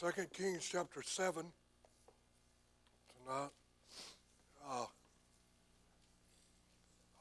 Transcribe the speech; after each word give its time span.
Second 0.00 0.32
Kings 0.32 0.66
chapter 0.66 1.02
7 1.02 1.44
tonight. 3.18 3.50
Uh, 4.66 4.86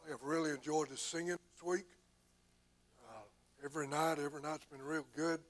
I 0.08 0.12
have 0.12 0.24
really 0.24 0.52
enjoyed 0.52 0.88
the 0.88 0.96
singing 0.96 1.32
this 1.32 1.62
week. 1.62 1.88
Uh, 3.06 3.66
every 3.66 3.86
night, 3.86 4.18
every 4.24 4.42
night's 4.42 4.64
been 4.72 4.82
real 4.82 5.06
good. 5.14 5.42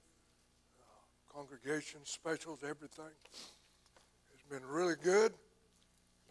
Uh, 0.81 1.31
congregation 1.31 1.99
specials, 2.03 2.61
everything. 2.63 3.13
It's 4.33 4.49
been 4.49 4.65
really 4.67 4.95
good. 5.03 5.31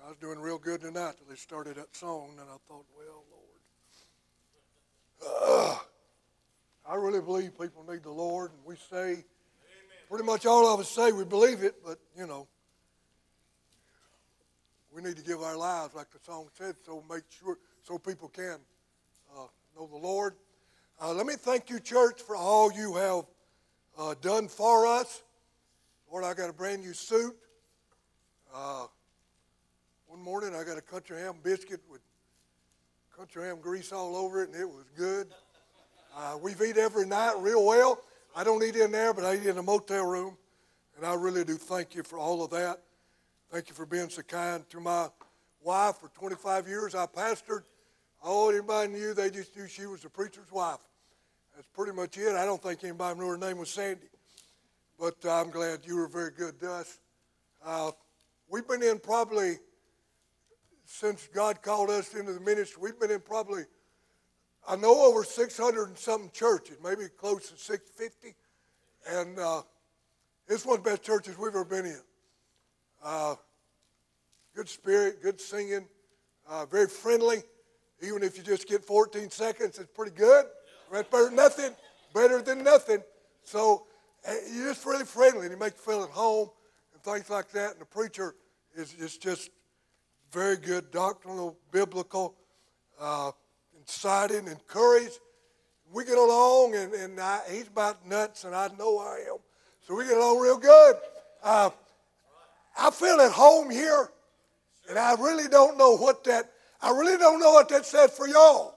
I 0.04 0.08
was 0.08 0.16
doing 0.16 0.40
real 0.40 0.58
good 0.58 0.80
tonight 0.80 1.14
till 1.16 1.28
they 1.30 1.36
started 1.36 1.76
that 1.76 1.94
song, 1.94 2.30
and 2.40 2.50
I 2.50 2.56
thought, 2.66 2.86
well, 2.96 3.22
Lord. 5.22 5.78
Uh, 5.78 5.78
I 6.90 6.96
really 6.96 7.20
believe 7.20 7.56
people 7.56 7.84
need 7.88 8.02
the 8.02 8.10
Lord, 8.10 8.50
and 8.50 8.58
we 8.66 8.74
say, 8.90 9.22
pretty 10.08 10.24
much 10.24 10.46
all 10.46 10.72
of 10.72 10.80
us 10.80 10.88
say 10.88 11.12
we 11.12 11.24
believe 11.24 11.62
it, 11.62 11.74
but 11.84 11.98
you 12.16 12.26
know, 12.26 12.46
we 14.94 15.02
need 15.02 15.16
to 15.16 15.22
give 15.22 15.42
our 15.42 15.56
lives, 15.56 15.94
like 15.94 16.10
the 16.10 16.18
song 16.24 16.48
said, 16.56 16.74
so 16.84 17.04
make 17.10 17.24
sure 17.28 17.58
so 17.82 17.98
people 17.98 18.28
can 18.28 18.56
uh, 19.36 19.46
know 19.76 19.86
the 19.86 19.96
Lord. 19.96 20.34
Uh, 21.00 21.12
let 21.12 21.26
me 21.26 21.34
thank 21.34 21.68
you, 21.68 21.78
church, 21.78 22.22
for 22.22 22.34
all 22.34 22.72
you 22.72 22.94
have 22.94 23.24
uh, 23.98 24.14
done 24.22 24.48
for 24.48 24.86
us. 24.86 25.22
Lord, 26.10 26.24
I 26.24 26.32
got 26.32 26.48
a 26.48 26.54
brand 26.54 26.82
new 26.82 26.94
suit. 26.94 27.36
Uh, 28.54 28.86
one 30.06 30.20
morning 30.20 30.54
I 30.54 30.64
got 30.64 30.78
a 30.78 30.82
country 30.82 31.20
ham 31.20 31.34
biscuit 31.42 31.80
with 31.90 32.00
country 33.14 33.46
ham 33.46 33.58
grease 33.60 33.92
all 33.92 34.16
over 34.16 34.42
it, 34.42 34.48
and 34.48 34.58
it 34.58 34.68
was 34.68 34.86
good. 34.96 35.28
Uh, 36.16 36.38
we've 36.40 36.60
eat 36.62 36.78
every 36.78 37.06
night 37.06 37.34
real 37.40 37.64
well. 37.64 38.00
I 38.34 38.44
don't 38.44 38.62
eat 38.62 38.76
in 38.76 38.92
there, 38.92 39.12
but 39.12 39.24
I 39.24 39.36
eat 39.36 39.46
in 39.46 39.58
a 39.58 39.62
motel 39.62 40.04
room. 40.04 40.36
And 40.96 41.06
I 41.06 41.14
really 41.14 41.44
do 41.44 41.56
thank 41.56 41.94
you 41.94 42.02
for 42.02 42.18
all 42.18 42.42
of 42.42 42.50
that. 42.50 42.80
Thank 43.50 43.68
you 43.68 43.74
for 43.74 43.86
being 43.86 44.10
so 44.10 44.22
kind 44.22 44.68
to 44.70 44.80
my 44.80 45.08
wife. 45.62 45.96
For 45.98 46.08
25 46.08 46.66
years, 46.66 46.94
I 46.94 47.06
pastored. 47.06 47.62
All 48.22 48.50
anybody 48.50 48.92
knew, 48.92 49.14
they 49.14 49.30
just 49.30 49.56
knew 49.56 49.68
she 49.68 49.86
was 49.86 50.02
the 50.02 50.08
preacher's 50.08 50.50
wife. 50.50 50.80
That's 51.54 51.68
pretty 51.68 51.92
much 51.92 52.18
it. 52.18 52.34
I 52.34 52.44
don't 52.44 52.62
think 52.62 52.82
anybody 52.82 53.18
knew 53.18 53.28
her 53.28 53.38
name 53.38 53.58
was 53.58 53.70
Sandy. 53.70 54.08
But 54.98 55.16
uh, 55.24 55.40
I'm 55.40 55.50
glad 55.50 55.80
you 55.84 55.96
were 55.96 56.08
very 56.08 56.32
good 56.32 56.58
to 56.60 56.72
us. 56.72 56.98
Uh, 57.64 57.92
we've 58.50 58.66
been 58.66 58.82
in 58.82 58.98
probably, 58.98 59.58
since 60.84 61.28
God 61.32 61.62
called 61.62 61.90
us 61.90 62.14
into 62.14 62.32
the 62.32 62.40
ministry, 62.40 62.82
we've 62.82 62.98
been 62.98 63.12
in 63.12 63.20
probably 63.20 63.62
I 64.68 64.76
know 64.76 65.06
over 65.06 65.24
600 65.24 65.88
and 65.88 65.96
something 65.96 66.30
churches, 66.34 66.76
maybe 66.84 67.04
close 67.18 67.48
to 67.48 67.56
650. 67.56 68.36
And 69.08 69.38
uh, 69.38 69.62
it's 70.46 70.66
one 70.66 70.76
of 70.76 70.84
the 70.84 70.90
best 70.90 71.02
churches 71.02 71.38
we've 71.38 71.48
ever 71.48 71.64
been 71.64 71.86
in. 71.86 72.00
Uh, 73.02 73.36
good 74.54 74.68
spirit, 74.68 75.22
good 75.22 75.40
singing, 75.40 75.86
uh, 76.46 76.66
very 76.66 76.86
friendly. 76.86 77.42
Even 78.02 78.22
if 78.22 78.36
you 78.36 78.44
just 78.44 78.68
get 78.68 78.84
14 78.84 79.30
seconds, 79.30 79.78
it's 79.78 79.90
pretty 79.94 80.14
good. 80.14 80.44
Right 80.90 81.10
better 81.10 81.26
than 81.26 81.36
nothing. 81.36 81.70
Better 82.12 82.42
than 82.42 82.62
nothing. 82.62 83.02
So 83.44 83.86
eh, 84.26 84.34
you're 84.52 84.68
just 84.68 84.84
really 84.84 85.06
friendly, 85.06 85.46
and 85.46 85.50
you 85.50 85.58
make 85.58 85.74
you 85.74 85.92
feel 85.92 86.04
at 86.04 86.10
home 86.10 86.50
and 86.92 87.02
things 87.02 87.30
like 87.30 87.50
that. 87.52 87.72
And 87.72 87.80
the 87.80 87.86
preacher 87.86 88.34
is, 88.76 88.92
is 88.94 89.16
just 89.16 89.48
very 90.30 90.58
good, 90.58 90.90
doctrinal, 90.90 91.56
biblical. 91.72 92.34
Excited 93.88 94.36
and 94.36 94.48
encouraged. 94.48 95.18
We 95.94 96.04
get 96.04 96.18
along, 96.18 96.74
and, 96.74 96.92
and 96.92 97.18
I, 97.18 97.40
he's 97.50 97.68
about 97.68 98.06
nuts, 98.06 98.44
and 98.44 98.54
I 98.54 98.68
know 98.78 98.98
I 98.98 99.24
am. 99.30 99.38
So 99.86 99.96
we 99.96 100.04
get 100.04 100.18
along 100.18 100.40
real 100.40 100.58
good. 100.58 100.96
Uh, 101.42 101.70
I 102.78 102.90
feel 102.90 103.18
at 103.22 103.32
home 103.32 103.70
here, 103.70 104.10
and 104.90 104.98
I 104.98 105.14
really 105.14 105.48
don't 105.48 105.78
know 105.78 105.96
what 105.96 106.22
that. 106.24 106.50
I 106.82 106.90
really 106.90 107.16
don't 107.16 107.40
know 107.40 107.52
what 107.52 107.70
that 107.70 107.86
said 107.86 108.10
for 108.10 108.28
y'all. 108.28 108.74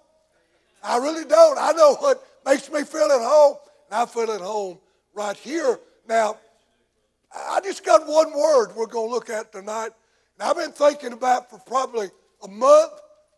I 0.81 0.95
really 0.95 1.25
don't. 1.25 1.57
I 1.59 1.73
know 1.73 1.95
what 1.95 2.25
makes 2.45 2.71
me 2.71 2.85
feel 2.85 3.11
at 3.11 3.21
home, 3.21 3.57
and 3.91 4.01
I 4.01 4.05
feel 4.05 4.31
at 4.31 4.39
home 4.39 4.79
right 5.13 5.35
here. 5.35 5.77
Now, 6.07 6.37
I 7.35 7.59
just 7.59 7.85
got 7.85 8.07
one 8.07 8.31
word 8.31 8.69
we're 8.77 8.85
going 8.85 9.09
to 9.09 9.13
look 9.13 9.29
at 9.29 9.51
tonight, 9.51 9.89
and 10.39 10.49
I've 10.49 10.55
been 10.55 10.71
thinking 10.71 11.11
about 11.11 11.49
for 11.49 11.59
probably 11.59 12.07
a 12.41 12.47
month, 12.47 12.93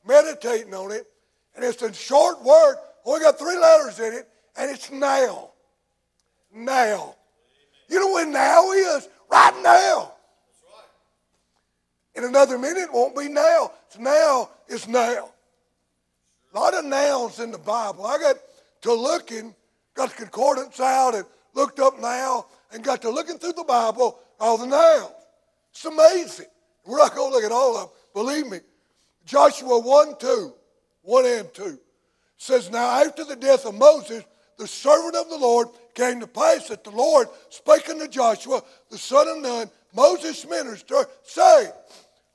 meditating 0.05 0.75
on 0.75 0.91
it. 0.91 1.07
And 1.55 1.63
it's 1.63 1.81
a 1.81 1.93
short 1.93 2.43
word. 2.43 2.75
Only 3.05 3.21
got 3.21 3.37
three 3.37 3.57
letters 3.57 3.99
in 3.99 4.13
it, 4.13 4.27
and 4.57 4.71
it's 4.71 4.91
now. 4.91 5.51
Now. 6.53 7.15
You 7.89 7.99
know 7.99 8.13
when 8.13 8.31
now 8.31 8.71
is? 8.71 9.07
Right 9.31 9.61
now. 9.63 10.13
In 12.15 12.23
another 12.23 12.57
minute, 12.57 12.83
it 12.83 12.93
won't 12.93 13.15
be 13.15 13.27
now. 13.27 13.71
It's 13.87 13.97
now 13.97 14.49
is 14.67 14.87
now. 14.87 15.31
A 16.53 16.59
lot 16.59 16.73
of 16.75 16.85
nouns 16.85 17.39
in 17.39 17.51
the 17.51 17.57
Bible. 17.57 18.05
I 18.05 18.17
got 18.19 18.35
to 18.83 18.93
looking, 18.93 19.55
got 19.95 20.09
the 20.09 20.15
concordance 20.15 20.79
out 20.79 21.15
and 21.15 21.25
looked 21.53 21.79
up 21.79 21.99
now 21.99 22.45
and 22.71 22.83
got 22.83 23.01
to 23.01 23.09
looking 23.09 23.39
through 23.39 23.53
the 23.53 23.63
Bible, 23.63 24.19
all 24.39 24.57
the 24.57 24.67
nouns. 24.67 25.11
It's 25.71 25.85
amazing. 25.85 26.45
We're 26.85 26.99
not 26.99 27.15
going 27.15 27.31
to 27.31 27.35
look 27.35 27.43
at 27.43 27.51
all 27.51 27.77
of 27.77 27.89
them. 27.89 27.97
Believe 28.13 28.47
me. 28.47 28.59
Joshua 29.25 29.79
1 29.79 30.15
2. 30.19 30.53
1 31.03 31.25
and 31.25 31.53
2 31.53 31.79
says, 32.37 32.71
Now 32.71 33.03
after 33.03 33.23
the 33.23 33.35
death 33.35 33.65
of 33.65 33.75
Moses, 33.75 34.23
the 34.57 34.67
servant 34.67 35.15
of 35.15 35.29
the 35.29 35.37
Lord 35.37 35.69
came 35.93 36.19
to 36.19 36.27
pass 36.27 36.67
that 36.69 36.83
the 36.83 36.91
Lord 36.91 37.27
spake 37.49 37.89
unto 37.89 38.07
Joshua, 38.07 38.61
the 38.89 38.97
son 38.97 39.27
of 39.27 39.41
Nun, 39.41 39.69
Moses' 39.93 40.47
minister, 40.47 41.05
saying, 41.23 41.71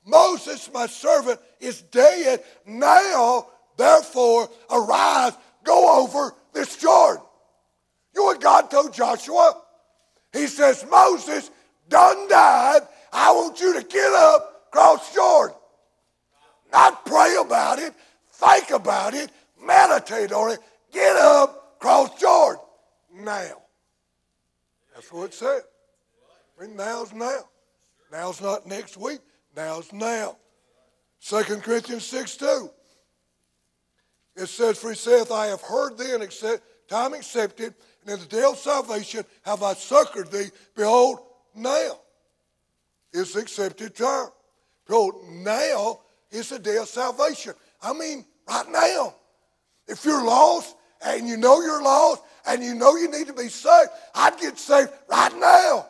Moses, 0.05 0.69
my 0.73 0.87
servant, 0.87 1.39
is 1.59 1.81
dead. 1.83 2.43
Now, 2.65 3.47
therefore, 3.77 4.49
arise, 4.71 5.33
go 5.63 6.03
over 6.03 6.33
this 6.53 6.77
Jordan. 6.77 7.23
You 8.13 8.21
know 8.21 8.25
what 8.25 8.41
God 8.41 8.71
told 8.71 8.93
Joshua? 8.93 9.61
He 10.33 10.47
says, 10.47 10.85
Moses 10.89 11.51
done 11.87 12.27
died. 12.27 12.81
I 13.11 13.31
want 13.31 13.59
you 13.59 13.79
to 13.79 13.85
get 13.85 14.13
up, 14.13 14.71
cross 14.71 15.13
Jordan. 15.13 15.55
Not 16.71 17.05
pray 17.05 17.35
about 17.39 17.79
it, 17.79 17.93
Think 18.39 18.71
about 18.71 19.13
it, 19.13 19.31
meditate 19.61 20.31
on 20.31 20.51
it, 20.51 20.59
get 20.93 21.17
up, 21.17 21.77
cross 21.79 22.17
Jordan. 22.19 22.61
Now. 23.13 23.61
That's 24.93 25.11
what 25.11 25.25
it 25.25 25.33
said. 25.33 25.61
Now's 26.75 27.13
now. 27.13 27.41
Now's 28.11 28.41
not 28.41 28.65
next 28.65 28.95
week. 28.95 29.19
Now's 29.55 29.91
now. 29.91 30.37
2 31.21 31.43
Corinthians 31.57 32.05
6 32.05 32.37
2. 32.37 32.69
It 34.37 34.47
says, 34.47 34.77
For 34.77 34.89
he 34.89 34.95
saith, 34.95 35.31
I 35.31 35.47
have 35.47 35.61
heard 35.61 35.97
thee 35.97 36.13
and 36.13 36.23
accept, 36.23 36.63
time 36.87 37.13
accepted, 37.13 37.73
and 38.03 38.13
in 38.13 38.19
the 38.19 38.25
day 38.25 38.43
of 38.43 38.57
salvation 38.57 39.25
have 39.41 39.63
I 39.63 39.73
succored 39.73 40.31
thee. 40.31 40.47
Behold, 40.75 41.19
now 41.55 41.99
is 43.11 43.35
accepted 43.35 43.95
time. 43.95 44.29
Behold, 44.87 45.15
now 45.29 45.99
is 46.31 46.49
the 46.49 46.59
day 46.59 46.77
of 46.77 46.87
salvation. 46.87 47.53
I 47.81 47.93
mean, 47.93 48.25
right 48.47 48.69
now. 48.69 49.15
If 49.87 50.05
you're 50.05 50.23
lost 50.23 50.75
and 51.03 51.27
you 51.27 51.37
know 51.37 51.61
you're 51.61 51.81
lost 51.81 52.21
and 52.45 52.63
you 52.63 52.75
know 52.75 52.95
you 52.95 53.09
need 53.09 53.27
to 53.27 53.33
be 53.33 53.47
saved, 53.47 53.89
I'd 54.13 54.37
get 54.39 54.57
saved 54.59 54.91
right 55.09 55.35
now. 55.37 55.87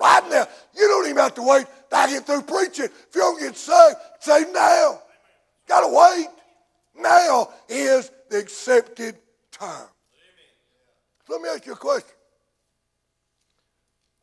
Right 0.00 0.28
now. 0.28 0.46
You 0.74 0.88
don't 0.88 1.06
even 1.06 1.18
have 1.18 1.34
to 1.34 1.42
wait 1.42 1.66
till 1.88 1.98
I 1.98 2.10
get 2.10 2.26
through 2.26 2.42
preaching. 2.42 2.86
If 2.86 3.14
you 3.14 3.20
don't 3.20 3.38
get 3.38 3.56
saved, 3.56 3.96
say 4.20 4.44
now. 4.52 5.00
Gotta 5.68 5.88
wait. 5.88 6.28
Now 6.98 7.50
is 7.68 8.10
the 8.28 8.38
accepted 8.38 9.16
time. 9.52 9.86
So 11.26 11.34
let 11.34 11.42
me 11.42 11.48
ask 11.48 11.64
you 11.66 11.72
a 11.72 11.76
question. 11.76 12.10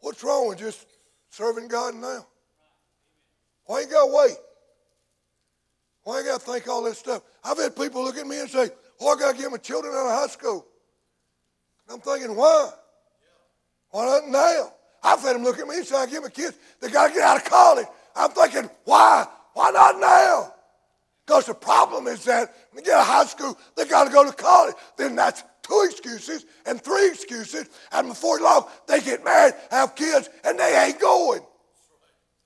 What's 0.02 0.24
wrong 0.24 0.50
with 0.50 0.60
just 0.60 0.86
serving 1.30 1.68
God 1.68 1.96
now? 1.96 2.26
Why 3.66 3.82
you 3.82 3.88
gotta 3.88 4.12
wait? 4.14 4.38
Why 6.04 6.20
I 6.20 6.24
got 6.24 6.40
to 6.42 6.46
think 6.46 6.68
all 6.68 6.84
this 6.84 6.98
stuff? 6.98 7.22
I've 7.44 7.58
had 7.58 7.76
people 7.76 8.04
look 8.04 8.18
at 8.18 8.28
me 8.28 8.40
and 8.40 8.50
say, 8.50 8.70
Oh, 9.00 9.16
I 9.16 9.20
got 9.20 9.36
to 9.36 9.42
get 9.42 9.52
my 9.52 9.58
children 9.58 9.94
out 9.94 10.08
of 10.08 10.20
high 10.20 10.28
school. 10.28 10.66
I'm 11.90 12.00
thinking, 12.00 12.36
why? 12.36 12.70
Why 13.92 14.06
not 14.06 14.28
now? 14.28 14.74
I've 15.02 15.22
had 15.22 15.36
them 15.36 15.44
look 15.44 15.58
at 15.58 15.68
me 15.68 15.78
and 15.78 15.86
say, 15.86 15.96
I 15.96 16.06
get 16.06 16.22
my 16.22 16.30
kids, 16.30 16.58
they 16.82 16.90
got 16.90 17.08
to 17.08 17.14
get 17.14 17.24
out 17.24 17.38
of 17.38 17.46
college. 17.46 17.88
I'm 18.16 18.32
thinking, 18.32 18.70
why? 18.84 19.26
Why 19.54 19.72
not 19.72 20.00
now? 20.00 20.54
Because 21.26 21.46
the 21.46 21.54
problem 21.54 22.08
is 22.08 22.26
that 22.26 22.54
when 22.72 22.84
they 22.84 22.90
get 22.90 22.96
out 22.96 23.02
of 23.02 23.08
high 23.08 23.26
school, 23.26 23.58
they 23.76 23.86
got 23.86 24.06
to 24.06 24.12
go 24.12 24.26
to 24.26 24.36
college. 24.36 24.76
Then 24.98 25.16
that's 25.16 25.44
two 25.62 25.88
excuses 25.90 26.46
and 26.66 26.82
three 26.82 27.08
excuses. 27.08 27.70
And 27.92 28.10
before 28.10 28.40
long, 28.40 28.66
they 28.88 29.00
get 29.00 29.24
married, 29.24 29.54
have 29.72 29.96
kids, 29.96 30.30
and 30.44 30.60
they 30.60 30.86
ain't 30.86 31.00
going. 31.00 31.42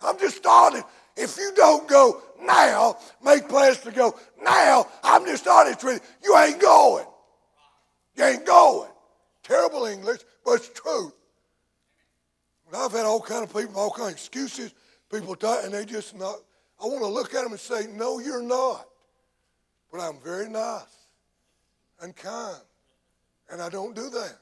I'm 0.02 0.20
just 0.20 0.38
starting. 0.38 0.84
If 1.16 1.38
you 1.38 1.52
don't 1.56 1.88
go 1.88 2.22
now, 2.42 2.98
make 3.24 3.48
plans 3.48 3.80
to 3.82 3.92
go 3.92 4.16
now, 4.44 4.88
I'm 5.04 5.26
just 5.26 5.48
honest 5.48 5.84
with 5.84 6.18
you, 6.24 6.30
you 6.32 6.38
ain't 6.38 6.60
going. 6.60 7.06
You 8.16 8.24
ain't 8.26 8.46
going. 8.46 8.90
Terrible 9.44 9.86
English, 9.86 10.22
but 10.46 10.54
it's 10.54 10.70
truth. 10.70 11.14
But 12.70 12.86
I've 12.86 12.92
had 12.92 13.06
all 13.06 13.22
kind 13.22 13.44
of 13.44 13.54
people, 13.54 13.80
all 13.80 13.92
kind 13.92 14.10
of 14.10 14.14
excuses. 14.14 14.74
People 15.12 15.36
die, 15.36 15.62
and 15.64 15.74
they 15.74 15.86
just 15.86 16.16
not. 16.16 16.38
I 16.82 16.86
want 16.88 17.02
to 17.02 17.08
look 17.08 17.36
at 17.36 17.44
them 17.44 17.52
and 17.52 17.60
say, 17.60 17.88
"No, 17.92 18.20
you're 18.20 18.42
not." 18.42 18.88
But 19.92 20.02
I'm 20.02 20.20
very 20.20 20.50
nice 20.50 20.82
and 22.02 22.16
kind, 22.16 22.62
and 23.52 23.62
I 23.62 23.70
don't 23.70 23.96
do 23.96 24.10
that. 24.10 24.38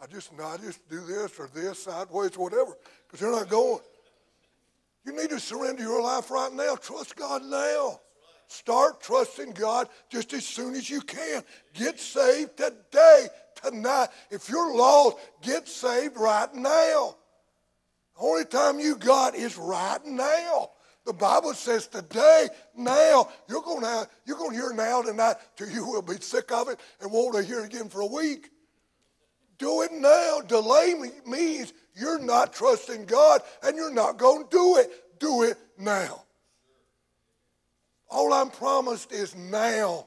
I 0.00 0.06
just, 0.06 0.30
I 0.38 0.56
just 0.58 0.86
do 0.88 1.00
this 1.00 1.38
or 1.38 1.48
this 1.52 1.84
sideways, 1.84 2.36
or 2.36 2.50
whatever, 2.50 2.76
because 3.06 3.20
they're 3.20 3.30
not 3.30 3.48
going. 3.48 3.80
You 5.04 5.16
need 5.16 5.30
to 5.30 5.40
surrender 5.40 5.82
your 5.82 6.02
life 6.02 6.30
right 6.30 6.52
now. 6.52 6.76
Trust 6.76 7.16
God 7.16 7.42
now. 7.44 8.00
Start 8.48 9.00
trusting 9.02 9.52
God 9.52 9.88
just 10.10 10.32
as 10.32 10.44
soon 10.44 10.74
as 10.74 10.88
you 10.88 11.00
can. 11.02 11.42
Get 11.74 12.00
saved 12.00 12.56
today, 12.56 13.28
tonight. 13.62 14.08
If 14.30 14.48
you're 14.48 14.74
lost, 14.74 15.18
get 15.42 15.68
saved 15.68 16.16
right 16.16 16.52
now. 16.54 17.16
The 18.16 18.24
only 18.24 18.44
time 18.46 18.80
you 18.80 18.96
got 18.96 19.34
is 19.34 19.56
right 19.56 20.04
now. 20.04 20.70
The 21.04 21.12
Bible 21.12 21.54
says 21.54 21.86
today, 21.86 22.48
now, 22.76 23.28
you're 23.48 23.62
going 23.62 23.82
to 23.82 24.08
you're 24.26 24.36
going 24.36 24.50
to 24.50 24.56
hear 24.56 24.72
now 24.74 25.02
tonight 25.02 25.36
till 25.56 25.70
you 25.70 25.86
will 25.86 26.02
be 26.02 26.16
sick 26.20 26.52
of 26.52 26.68
it 26.68 26.78
and 27.00 27.10
won't 27.10 27.46
hear 27.46 27.60
it 27.60 27.66
again 27.66 27.88
for 27.88 28.00
a 28.00 28.06
week. 28.06 28.50
Do 29.58 29.82
it 29.82 29.92
now. 29.92 30.40
Delay 30.46 30.94
means 31.26 31.72
you're 31.94 32.20
not 32.20 32.52
trusting 32.52 33.06
God 33.06 33.42
and 33.62 33.76
you're 33.76 33.92
not 33.92 34.16
going 34.16 34.44
to 34.44 34.50
do 34.50 34.76
it. 34.76 34.90
Do 35.18 35.42
it 35.42 35.58
now. 35.78 36.22
All 38.08 38.32
I'm 38.32 38.50
promised 38.50 39.12
is 39.12 39.34
now. 39.34 40.06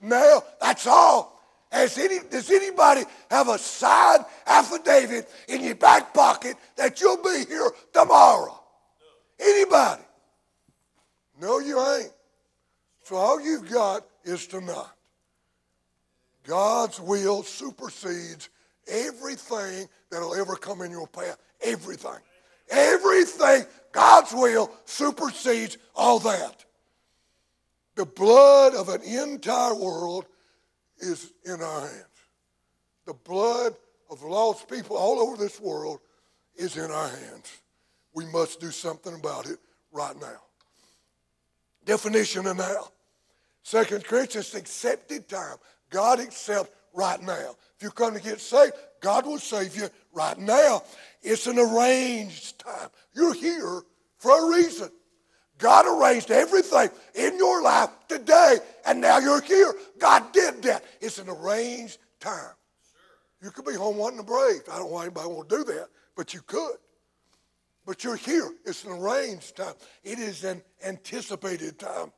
Now. 0.00 0.42
That's 0.60 0.86
all. 0.86 1.40
Any, 1.72 2.18
does 2.28 2.50
anybody 2.50 3.04
have 3.30 3.48
a 3.48 3.56
signed 3.56 4.24
affidavit 4.46 5.28
in 5.46 5.62
your 5.62 5.76
back 5.76 6.12
pocket 6.12 6.56
that 6.76 7.00
you'll 7.00 7.22
be 7.22 7.44
here 7.48 7.70
tomorrow? 7.92 8.60
Anybody? 9.38 10.02
No, 11.40 11.60
you 11.60 11.80
ain't. 11.80 12.12
So 13.04 13.16
all 13.16 13.40
you've 13.40 13.70
got 13.70 14.04
is 14.24 14.48
tonight. 14.48 14.84
God's 16.44 17.00
will 17.00 17.44
supersedes 17.44 18.48
everything 18.88 19.88
that'll 20.10 20.34
ever 20.34 20.56
come 20.56 20.82
in 20.82 20.90
your 20.90 21.06
path. 21.06 21.38
Everything. 21.62 22.18
Everything. 22.70 23.64
God's 23.92 24.32
will 24.32 24.70
supersedes 24.84 25.78
all 25.94 26.18
that. 26.20 26.64
The 27.96 28.06
blood 28.06 28.74
of 28.74 28.88
an 28.88 29.02
entire 29.02 29.74
world 29.74 30.26
is 30.98 31.32
in 31.44 31.60
our 31.60 31.80
hands. 31.80 32.04
The 33.06 33.14
blood 33.14 33.74
of 34.10 34.22
lost 34.22 34.68
people 34.68 34.96
all 34.96 35.18
over 35.18 35.36
this 35.36 35.60
world 35.60 36.00
is 36.56 36.76
in 36.76 36.90
our 36.90 37.08
hands. 37.08 37.60
We 38.14 38.26
must 38.26 38.60
do 38.60 38.70
something 38.70 39.14
about 39.14 39.46
it 39.46 39.58
right 39.92 40.18
now. 40.20 40.40
Definition 41.84 42.46
of 42.46 42.56
now. 42.56 42.88
Second 43.62 44.04
Corinthians, 44.04 44.54
accepted 44.54 45.28
time. 45.28 45.56
God 45.90 46.20
accepts 46.20 46.70
right 46.94 47.20
now. 47.22 47.56
If 47.76 47.82
you 47.82 47.90
come 47.90 48.14
to 48.14 48.20
get 48.20 48.40
saved, 48.40 48.74
God 49.00 49.26
will 49.26 49.38
save 49.38 49.76
you 49.76 49.88
right 50.12 50.38
now. 50.38 50.82
It's 51.22 51.46
an 51.46 51.58
arranged 51.58 52.58
time. 52.58 52.88
You're 53.14 53.34
here 53.34 53.82
for 54.18 54.30
a 54.30 54.56
reason. 54.56 54.90
God 55.58 55.84
arranged 55.86 56.30
everything 56.30 56.88
in 57.14 57.36
your 57.36 57.62
life 57.62 57.90
today, 58.08 58.56
and 58.86 59.00
now 59.00 59.18
you're 59.18 59.42
here. 59.42 59.74
God 59.98 60.32
did 60.32 60.62
that. 60.62 60.84
It's 61.00 61.18
an 61.18 61.28
arranged 61.28 61.98
time. 62.18 62.34
Sure. 62.34 63.42
You 63.42 63.50
could 63.50 63.66
be 63.66 63.74
home 63.74 63.98
wanting 63.98 64.18
to 64.18 64.24
brave. 64.24 64.62
I 64.70 64.78
don't 64.78 64.88
know 64.88 64.94
why 64.94 65.02
anybody 65.02 65.28
want 65.28 65.48
to 65.50 65.56
do 65.58 65.64
that, 65.64 65.88
but 66.16 66.32
you 66.32 66.40
could. 66.40 66.76
But 67.84 68.04
you're 68.04 68.16
here. 68.16 68.50
It's 68.64 68.84
an 68.84 68.92
arranged 68.92 69.56
time. 69.56 69.74
It 70.02 70.18
is 70.18 70.44
an 70.44 70.62
anticipated 70.84 71.78
time. 71.78 72.12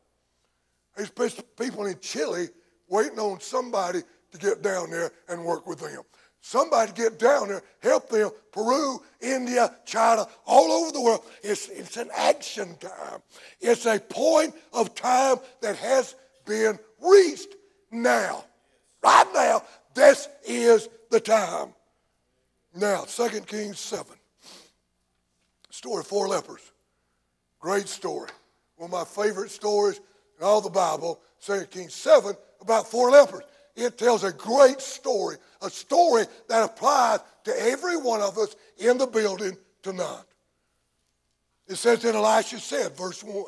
There's 0.97 1.11
people 1.11 1.87
in 1.87 1.99
Chile 2.01 2.49
waiting 2.89 3.19
on 3.19 3.41
somebody 3.41 4.03
to 4.33 4.39
get 4.39 4.63
down 4.63 4.91
there 4.91 5.13
and 5.29 5.45
work 5.45 5.67
with 5.67 5.81
them. 5.81 6.03
Somebody 6.41 6.91
get 6.93 7.21
down 7.21 7.49
there, 7.49 7.63
help 7.81 8.09
them. 8.09 8.31
Peru, 8.51 9.01
India, 9.21 9.73
China, 9.87 10.27
all 10.45 10.73
over 10.73 10.91
the 10.91 11.01
world. 11.01 11.25
It's, 11.43 11.69
it's 11.69 11.97
an 11.97 12.11
action 12.17 12.77
time. 12.81 13.21
It's 13.61 13.87
a 13.87 14.01
point 14.01 14.55
of 14.73 14.95
time 14.95 15.37
that 15.61 15.77
has 15.77 16.17
been 16.45 16.79
reached 17.01 17.55
now. 17.93 18.45
Right 19.05 19.27
now, 19.33 19.63
this 19.95 20.29
is 20.45 20.89
the 21.11 21.21
time. 21.21 21.75
Now, 22.75 23.05
2 23.05 23.29
Kings 23.43 23.79
7. 23.79 24.05
Story 25.71 26.01
of 26.01 26.07
four 26.07 26.27
lepers. 26.27 26.73
Great 27.61 27.87
story. 27.87 28.31
One 28.77 28.89
of 28.89 28.93
my 28.93 29.05
favorite 29.05 29.51
stories 29.53 30.01
in 30.39 30.45
all 30.45 30.61
the 30.61 30.71
Bible, 30.71 31.21
2 31.45 31.67
Kings 31.71 31.95
7, 31.95 32.35
about 32.61 32.89
four 32.89 33.11
lepers 33.11 33.45
it 33.75 33.97
tells 33.99 34.25
a 34.25 34.33
great 34.33 34.81
story, 34.81 35.37
a 35.61 35.71
story 35.71 36.25
that 36.49 36.65
applies 36.65 37.21
to 37.45 37.61
every 37.61 37.97
one 37.97 38.21
of 38.21 38.39
us 38.39 38.55
in 38.79 38.99
the 38.99 39.07
building 39.07 39.57
tonight. 39.83 40.25
It 41.67 41.77
says 41.77 42.03
that 42.03 42.15
Elisha 42.15 42.59
said, 42.61 42.97
verse 42.97 43.23
1, 43.23 43.45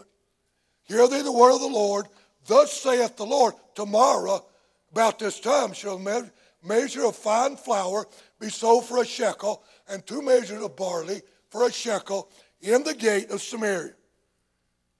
Hear 0.85 1.09
thee 1.09 1.23
the 1.23 1.32
word 1.32 1.55
of 1.55 1.61
the 1.61 1.67
Lord, 1.67 2.06
thus 2.47 2.73
saith 2.73 3.17
the 3.17 3.26
Lord, 3.26 3.55
tomorrow 3.75 4.44
about 4.93 5.19
this 5.19 5.41
time 5.41 5.73
shall 5.73 5.97
a 5.97 6.31
measure 6.62 7.05
of 7.05 7.17
fine 7.17 7.56
flour 7.56 8.06
be 8.41 8.49
sold 8.49 8.87
for 8.87 9.03
a 9.03 9.05
shekel, 9.05 9.62
and 9.88 10.06
two 10.06 10.23
measures 10.23 10.62
of 10.62 10.77
barley 10.77 11.20
for 11.50 11.67
a 11.67 11.73
shekel 11.73 12.31
in 12.61 12.82
the 12.85 12.94
gate 12.94 13.31
of 13.31 13.43
Samaria. 13.43 13.93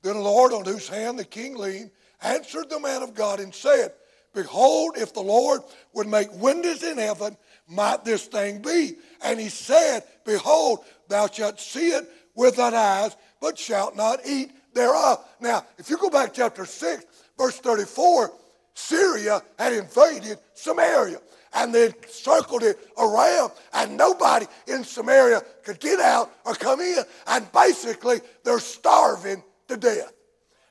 Then 0.03 0.15
the 0.15 0.21
Lord, 0.21 0.53
on 0.53 0.65
whose 0.65 0.89
hand 0.89 1.19
the 1.19 1.25
king 1.25 1.57
leaned, 1.57 1.91
answered 2.21 2.69
the 2.69 2.81
man 2.81 3.03
of 3.03 3.15
God 3.15 3.41
and 3.41 3.55
said, 3.55 3.93
Behold, 4.35 4.97
if 4.97 5.15
the 5.15 5.21
Lord 5.21 5.63
would 5.93 6.07
make 6.07 6.33
windows 6.33 6.83
in 6.83 6.99
heaven, 6.99 7.37
might 7.69 8.05
this 8.05 8.27
thing 8.27 8.61
be? 8.61 8.97
And 9.23 9.41
he 9.41 9.49
said, 9.49 10.03
Behold, 10.25 10.85
thou 11.09 11.29
shalt 11.29 11.61
see 11.61 11.91
it 11.91 12.09
with 12.35 12.57
thine 12.57 12.75
eyes, 12.75 13.17
but 13.41 13.59
shalt 13.59 13.97
not 13.97 14.21
eat 14.27 14.51
thereof. 14.75 15.25
Now, 15.41 15.65
if 15.79 15.89
you 15.89 15.97
go 15.97 16.11
back 16.11 16.35
chapter 16.35 16.67
6, 16.67 17.05
verse 17.39 17.59
34, 17.59 18.33
Syria 18.75 19.41
had 19.59 19.73
invaded 19.73 20.39
Samaria 20.55 21.21
and 21.55 21.75
they 21.75 21.93
circled 22.09 22.65
it 22.65 22.77
around, 22.99 23.53
and 23.73 23.97
nobody 23.97 24.47
in 24.67 24.83
Samaria 24.83 25.41
could 25.63 25.79
get 25.79 26.01
out 26.01 26.33
or 26.45 26.55
come 26.55 26.81
in. 26.81 26.99
And 27.29 27.51
basically, 27.53 28.21
they're 28.43 28.59
starving 28.59 29.43
to 29.69 29.77
death. 29.77 30.13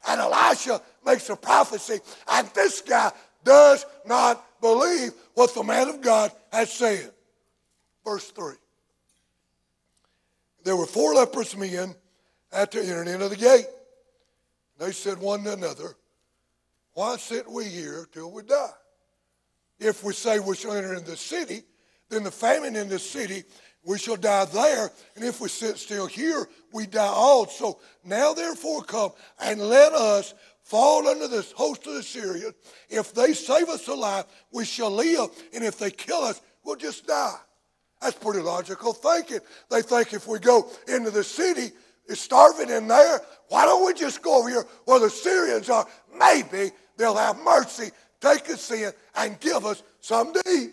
And 0.08 0.20
Elisha 0.20 0.82
makes 1.06 1.30
a 1.30 1.38
prophecy, 1.38 2.00
and 2.30 2.48
this 2.50 2.82
guy 2.82 3.12
does 3.44 3.86
not 4.06 4.44
believe 4.62 5.12
what 5.34 5.54
the 5.54 5.64
man 5.64 5.90
of 5.90 6.02
God 6.02 6.32
has 6.52 6.72
said. 6.72 7.12
Verse 8.04 8.30
3. 8.32 8.54
There 10.64 10.76
were 10.76 10.86
four 10.86 11.14
leprous 11.14 11.56
men 11.56 11.96
at 12.52 12.72
the 12.72 12.82
entering 12.82 13.10
into 13.10 13.30
the 13.30 13.36
gate. 13.36 13.66
They 14.80 14.92
said 14.92 15.20
one 15.20 15.44
to 15.44 15.54
another, 15.54 15.96
Why 16.94 17.18
sit 17.18 17.50
we 17.50 17.66
here 17.66 18.08
till 18.12 18.32
we 18.32 18.44
die? 18.44 18.70
If 19.80 20.04
we 20.04 20.14
say 20.14 20.40
we 20.40 20.56
shall 20.56 20.74
enter 20.74 20.94
into 20.94 21.12
the 21.12 21.18
city, 21.18 21.64
then 22.10 22.24
the 22.24 22.32
famine 22.32 22.76
in 22.76 22.90
the 22.90 23.00
city, 23.00 23.44
we 23.86 23.98
shall 23.98 24.16
die 24.16 24.46
there. 24.46 24.92
And 25.16 25.26
if 25.26 25.42
we 25.42 25.50
sit 25.50 25.78
still 25.78 26.08
here, 26.08 26.48
we 26.72 26.86
die 26.86 27.06
also. 27.06 27.80
Now 28.04 28.34
therefore 28.34 28.84
come 28.84 29.12
and 29.42 29.60
let 29.60 29.94
us 29.94 30.34
fall 30.63 31.08
under 31.08 31.27
this 31.27 31.51
host 31.51 31.86
of 31.88 31.93
the 31.93 32.03
Syrians. 32.03 32.55
If 32.89 33.13
they 33.13 33.34
save 33.34 33.70
us 33.70 33.88
alive, 33.88 34.25
we 34.51 34.65
shall 34.65 34.91
live. 34.91 35.29
And 35.53 35.63
if 35.63 35.77
they 35.77 35.91
kill 35.91 36.24
us, 36.24 36.41
we'll 36.63 36.75
just 36.75 37.05
die. 37.05 37.38
That's 38.01 38.17
pretty 38.17 38.41
logical 38.41 38.93
thinking. 38.93 39.39
They 39.70 39.82
think 39.82 40.13
if 40.13 40.27
we 40.27 40.39
go 40.39 40.70
into 40.88 41.12
the 41.12 41.24
city, 41.24 41.72
it's 42.08 42.22
starving 42.22 42.70
in 42.70 42.88
there. 42.88 43.22
Why 43.48 43.65
don't 43.65 43.86
we 43.86 43.93
just 43.93 44.22
go 44.22 44.39
over 44.39 44.50
here 44.50 44.65
where 44.86 45.00
the 45.00 45.10
Syrians 45.10 45.70
are? 45.70 45.88
Maybe 46.17 46.72
they'll 46.98 47.15
have 47.15 47.38
mercy, 47.39 47.91
take 48.20 48.50
us 48.50 48.72
in, 48.72 48.91
and 49.15 49.39
give 49.39 49.65
us 49.65 49.84
some 50.01 50.34
to 50.34 50.43
eat. 50.50 50.72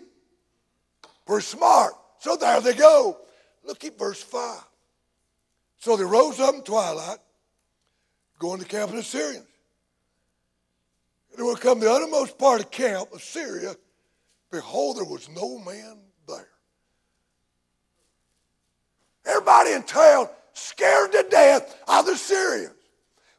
We're 1.27 1.41
smart. 1.41 1.93
So 2.19 2.35
there 2.35 2.59
they 2.59 2.73
go. 2.73 3.17
Look 3.63 3.85
at 3.85 3.97
verse 3.97 4.21
5. 4.21 4.59
So 5.79 5.95
they 5.95 6.03
rose 6.03 6.39
up 6.39 6.53
in 6.53 6.61
twilight, 6.61 7.19
going 8.39 8.59
to 8.59 8.65
camp 8.65 8.89
of 8.89 8.97
the 8.97 9.03
Syrians. 9.03 9.45
And 11.37 11.45
when 11.45 11.55
come 11.55 11.79
the 11.79 11.91
uttermost 11.91 12.37
part 12.37 12.61
of 12.61 12.71
camp 12.71 13.11
of 13.13 13.21
Syria, 13.21 13.75
behold, 14.51 14.97
there 14.97 15.05
was 15.05 15.29
no 15.29 15.59
man 15.59 15.97
there. 16.27 16.47
Everybody 19.25 19.71
in 19.71 19.83
town 19.83 20.27
scared 20.53 21.11
to 21.13 21.25
death 21.29 21.77
of 21.87 22.05
the 22.05 22.15
Syrians. 22.15 22.75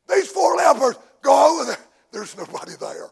These 0.09 0.29
four 0.29 0.57
lepers 0.57 0.97
go 1.23 1.61
over 1.61 1.71
there. 1.71 1.85
There's 2.13 2.37
nobody 2.37 2.73
there. 2.81 3.11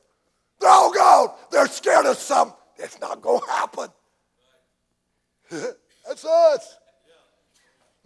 They're 0.60 0.70
all 0.70 0.92
gone. 0.92 1.34
They're 1.50 1.66
scared 1.68 2.06
of 2.06 2.16
something. 2.16 2.56
It's 2.76 3.00
not 3.00 3.22
going 3.22 3.40
to 3.40 3.50
happen. 3.50 3.88
That's 6.06 6.24
us. 6.24 6.76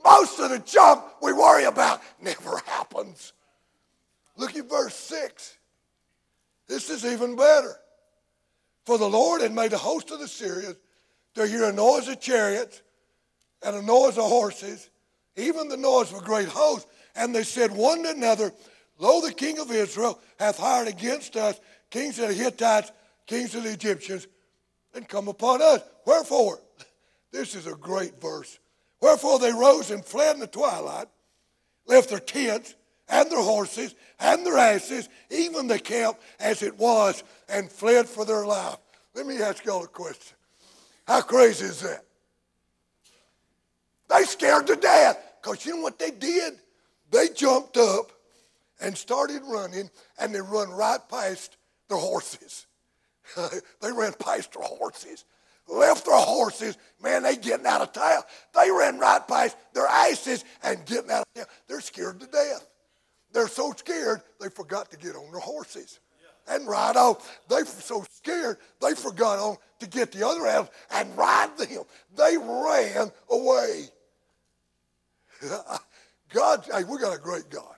Most 0.04 0.38
of 0.40 0.50
the 0.50 0.58
junk 0.58 1.02
we 1.22 1.32
worry 1.32 1.64
about 1.64 2.02
never 2.20 2.58
happens. 2.66 3.32
Look 4.36 4.56
at 4.56 4.68
verse 4.68 4.94
6. 4.94 5.58
This 6.68 6.90
is 6.90 7.04
even 7.04 7.36
better. 7.36 7.76
For 8.86 8.98
the 8.98 9.08
Lord 9.08 9.40
had 9.40 9.52
made 9.52 9.72
a 9.72 9.78
host 9.78 10.10
of 10.10 10.20
the 10.20 10.28
Syrians 10.28 10.76
to 11.34 11.46
hear 11.46 11.64
a 11.64 11.72
noise 11.72 12.08
of 12.08 12.20
chariots 12.20 12.82
and 13.62 13.76
a 13.76 13.82
noise 13.82 14.18
of 14.18 14.24
horses, 14.24 14.90
even 15.36 15.68
the 15.68 15.76
noise 15.76 16.12
of 16.12 16.18
a 16.22 16.24
great 16.24 16.48
host. 16.48 16.86
And 17.16 17.34
they 17.34 17.44
said 17.44 17.72
one 17.72 18.02
to 18.02 18.10
another, 18.10 18.52
Lo, 18.98 19.20
the 19.20 19.32
king 19.32 19.58
of 19.58 19.70
Israel 19.70 20.18
hath 20.38 20.58
hired 20.58 20.88
against 20.88 21.36
us 21.36 21.58
kings 21.90 22.18
of 22.18 22.28
the 22.28 22.34
Hittites, 22.34 22.90
kings 23.26 23.54
of 23.54 23.64
the 23.64 23.70
Egyptians, 23.70 24.26
and 24.94 25.08
come 25.08 25.28
upon 25.28 25.62
us. 25.62 25.80
Wherefore, 26.04 26.60
this 27.32 27.54
is 27.54 27.66
a 27.66 27.74
great 27.74 28.20
verse. 28.20 28.58
Wherefore 29.00 29.38
they 29.38 29.52
rose 29.52 29.90
and 29.90 30.04
fled 30.04 30.34
in 30.34 30.40
the 30.40 30.46
twilight, 30.46 31.08
left 31.86 32.10
their 32.10 32.18
tents 32.18 32.74
and 33.08 33.30
their 33.30 33.42
horses 33.42 33.94
and 34.18 34.44
their 34.46 34.58
asses, 34.58 35.08
even 35.30 35.66
the 35.66 35.78
camp 35.78 36.18
as 36.40 36.62
it 36.62 36.78
was, 36.78 37.22
and 37.48 37.70
fled 37.70 38.08
for 38.08 38.24
their 38.24 38.46
life. 38.46 38.78
Let 39.14 39.26
me 39.26 39.40
ask 39.40 39.64
y'all 39.64 39.84
a 39.84 39.88
question. 39.88 40.36
How 41.06 41.20
crazy 41.20 41.66
is 41.66 41.80
that? 41.80 42.04
They 44.08 44.24
scared 44.24 44.66
to 44.68 44.76
death 44.76 45.18
because 45.42 45.64
you 45.66 45.76
know 45.76 45.82
what 45.82 45.98
they 45.98 46.10
did? 46.10 46.54
They 47.10 47.28
jumped 47.28 47.76
up 47.76 48.10
and 48.80 48.96
started 48.96 49.42
running, 49.46 49.90
and 50.18 50.34
they 50.34 50.40
run 50.40 50.70
right 50.70 50.98
past 51.08 51.56
their 51.88 51.98
horses. 51.98 52.66
they 53.80 53.92
ran 53.92 54.12
past 54.14 54.52
their 54.52 54.62
horses, 54.62 55.24
left 55.68 56.06
their 56.06 56.16
horses. 56.16 56.76
Man, 57.02 57.22
they 57.22 57.36
getting 57.36 57.66
out 57.66 57.82
of 57.82 57.92
town. 57.92 58.22
They 58.54 58.70
ran 58.70 58.98
right 58.98 59.26
past 59.26 59.56
their 59.72 59.86
asses 59.86 60.44
and 60.62 60.84
getting 60.86 61.10
out 61.10 61.22
of 61.22 61.34
town. 61.34 61.46
They're 61.68 61.80
scared 61.80 62.20
to 62.20 62.26
death. 62.26 62.66
They're 63.34 63.48
so 63.48 63.72
scared 63.72 64.22
they 64.40 64.48
forgot 64.48 64.90
to 64.92 64.96
get 64.96 65.16
on 65.16 65.30
their 65.32 65.40
horses 65.40 65.98
and 66.48 66.66
ride 66.66 66.96
off. 66.96 67.40
They 67.48 67.56
were 67.56 67.64
so 67.64 68.04
scared 68.12 68.58
they 68.80 68.94
forgot 68.94 69.40
on 69.40 69.56
to 69.80 69.88
get 69.88 70.12
the 70.12 70.24
other 70.26 70.46
animals 70.46 70.70
and 70.92 71.16
ride 71.18 71.50
them. 71.58 71.82
They 72.16 72.36
ran 72.38 73.10
away. 73.28 73.86
God, 76.32 76.64
hey, 76.72 76.84
we 76.84 76.98
got 76.98 77.16
a 77.16 77.20
great 77.20 77.50
God. 77.50 77.74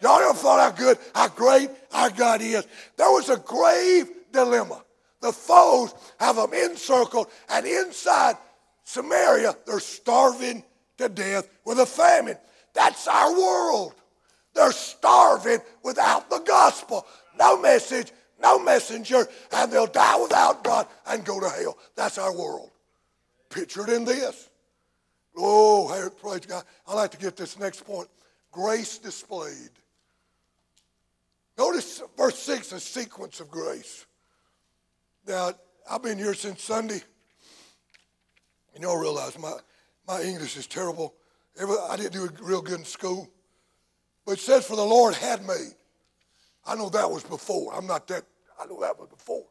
Y'all 0.00 0.20
ever 0.20 0.32
thought 0.34 0.60
how 0.60 0.70
good, 0.70 0.96
how 1.12 1.28
great 1.28 1.70
our 1.92 2.10
God 2.10 2.40
is? 2.40 2.64
There 2.96 3.10
was 3.10 3.28
a 3.30 3.36
grave 3.36 4.08
dilemma. 4.32 4.84
The 5.20 5.32
foes 5.32 5.92
have 6.20 6.36
them 6.36 6.54
encircled, 6.54 7.26
and 7.48 7.66
inside 7.66 8.36
Samaria, 8.84 9.56
they're 9.66 9.80
starving 9.80 10.62
to 10.98 11.08
death 11.08 11.48
with 11.64 11.80
a 11.80 11.86
famine. 11.86 12.36
That's 12.74 13.08
our 13.08 13.36
world. 13.36 13.94
They're 14.58 14.72
starving 14.72 15.60
without 15.84 16.28
the 16.28 16.40
gospel. 16.40 17.06
No 17.38 17.60
message, 17.60 18.10
no 18.42 18.58
messenger, 18.58 19.28
and 19.52 19.70
they'll 19.70 19.86
die 19.86 20.20
without 20.20 20.64
God 20.64 20.88
and 21.06 21.24
go 21.24 21.38
to 21.38 21.48
hell. 21.48 21.78
That's 21.94 22.18
our 22.18 22.36
world. 22.36 22.72
Pictured 23.50 23.88
in 23.88 24.04
this. 24.04 24.48
Oh, 25.36 26.10
praise 26.20 26.40
God. 26.40 26.64
I 26.88 26.94
like 26.94 27.12
to 27.12 27.18
get 27.18 27.36
this 27.36 27.56
next 27.56 27.86
point. 27.86 28.08
Grace 28.50 28.98
displayed. 28.98 29.70
Notice 31.56 32.02
verse 32.16 32.40
6, 32.40 32.72
a 32.72 32.80
sequence 32.80 33.38
of 33.38 33.52
grace. 33.52 34.06
Now, 35.24 35.52
I've 35.88 36.02
been 36.02 36.18
here 36.18 36.34
since 36.34 36.64
Sunday. 36.64 37.00
And 38.74 38.82
You 38.82 38.88
know, 38.88 38.96
I 38.96 39.00
realize 39.00 39.38
my, 39.38 39.52
my 40.08 40.20
English 40.20 40.56
is 40.56 40.66
terrible. 40.66 41.14
I 41.60 41.96
didn't 41.96 42.12
do 42.12 42.28
real 42.42 42.60
good 42.60 42.80
in 42.80 42.84
school. 42.84 43.30
But 44.28 44.34
it 44.34 44.40
says, 44.40 44.66
For 44.66 44.76
the 44.76 44.84
Lord 44.84 45.14
had 45.14 45.46
made. 45.46 45.72
I 46.66 46.74
know 46.74 46.90
that 46.90 47.10
was 47.10 47.24
before. 47.24 47.74
I'm 47.74 47.86
not 47.86 48.06
that, 48.08 48.24
I 48.60 48.66
know 48.66 48.78
that 48.82 48.98
was 48.98 49.08
before. 49.08 49.46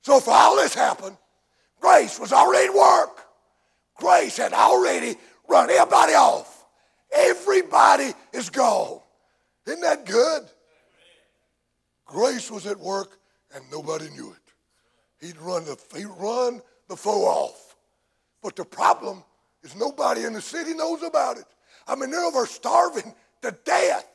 So, 0.00 0.18
for 0.18 0.30
all 0.30 0.56
this 0.56 0.72
happened, 0.72 1.18
grace 1.78 2.18
was 2.18 2.32
already 2.32 2.68
at 2.68 2.74
work. 2.74 3.26
Grace 3.96 4.38
had 4.38 4.54
already 4.54 5.14
run 5.46 5.68
everybody 5.68 6.14
off. 6.14 6.64
Everybody 7.12 8.14
is 8.32 8.48
gone. 8.48 9.00
Isn't 9.66 9.82
that 9.82 10.06
good? 10.06 10.44
Grace 12.06 12.50
was 12.50 12.66
at 12.66 12.80
work 12.80 13.18
and 13.54 13.62
nobody 13.70 14.08
knew 14.08 14.30
it. 14.32 15.26
He'd 15.26 15.36
run 15.36 15.66
the, 15.66 15.76
he'd 15.94 16.06
run 16.06 16.62
the 16.88 16.96
foe 16.96 17.26
off. 17.26 17.76
But 18.42 18.56
the 18.56 18.64
problem 18.64 19.22
is 19.62 19.76
nobody 19.76 20.24
in 20.24 20.32
the 20.32 20.40
city 20.40 20.72
knows 20.72 21.02
about 21.02 21.36
it. 21.36 21.44
I 21.86 21.94
mean, 21.94 22.10
they're 22.10 22.24
over 22.24 22.46
starving 22.46 23.14
to 23.42 23.56
death. 23.64 24.06